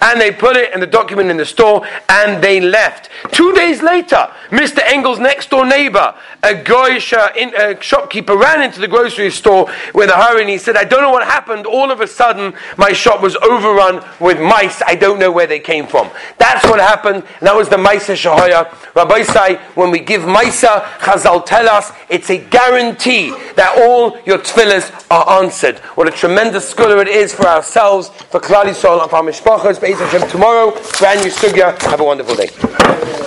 and 0.00 0.20
they 0.20 0.30
put 0.30 0.56
it 0.56 0.72
in 0.74 0.80
the 0.80 0.86
document 0.86 1.30
in 1.30 1.36
the 1.36 1.46
store 1.46 1.86
and 2.08 2.42
they 2.42 2.60
left. 2.60 3.10
Two 3.32 3.52
days 3.52 3.82
later, 3.82 4.30
Mr. 4.50 4.80
Engel's 4.84 5.18
next 5.18 5.50
door 5.50 5.66
neighbor, 5.66 6.14
a 6.42 6.54
goyish 6.54 7.12
uh, 7.12 7.30
in, 7.36 7.54
a 7.54 7.80
shopkeeper, 7.80 8.36
ran 8.36 8.62
into 8.62 8.80
the 8.80 8.88
grocery 8.88 9.30
store 9.30 9.70
with 9.94 10.10
a 10.10 10.14
hurry 10.14 10.42
and 10.42 10.50
he 10.50 10.58
said, 10.58 10.76
I 10.76 10.84
don't 10.84 11.02
know 11.02 11.10
what 11.10 11.24
happened. 11.24 11.66
All 11.66 11.90
of 11.90 12.00
a 12.00 12.06
sudden, 12.06 12.54
my 12.76 12.92
shop 12.92 13.20
was 13.20 13.36
overrun 13.36 14.03
with 14.20 14.40
mice. 14.40 14.82
I 14.86 14.94
don't 14.94 15.18
know 15.18 15.30
where 15.30 15.46
they 15.46 15.60
came 15.60 15.86
from. 15.86 16.10
That's 16.38 16.64
what 16.66 16.80
happened. 16.80 17.24
And 17.38 17.48
that 17.48 17.56
was 17.56 17.68
the 17.68 17.76
Maisa 17.76 18.14
Shahoya. 18.14 18.94
Rabbi 18.94 19.22
Sai, 19.22 19.54
when 19.74 19.90
we 19.90 19.98
give 19.98 20.22
Maisa, 20.22 20.82
Chazal 20.98 21.44
tell 21.44 21.68
us 21.68 21.92
it's 22.08 22.30
a 22.30 22.38
guarantee 22.38 23.30
that 23.56 23.78
all 23.78 24.18
your 24.24 24.38
tefillahs 24.38 25.06
are 25.10 25.42
answered. 25.42 25.78
What 25.96 26.08
a 26.08 26.10
tremendous 26.10 26.68
scholar 26.68 26.98
it 26.98 27.08
is 27.08 27.34
for 27.34 27.46
ourselves, 27.46 28.08
for 28.08 28.40
Klal 28.40 28.64
Yisrael, 28.64 29.00
and 29.00 29.10
for 29.10 29.16
our 29.16 29.22
mishpachos. 29.22 30.30
Tomorrow, 30.30 30.70
brand 30.98 31.20
new 31.22 31.30
sugya. 31.30 31.80
Have 31.82 32.00
a 32.00 32.04
wonderful 32.04 32.34
day. 32.34 33.24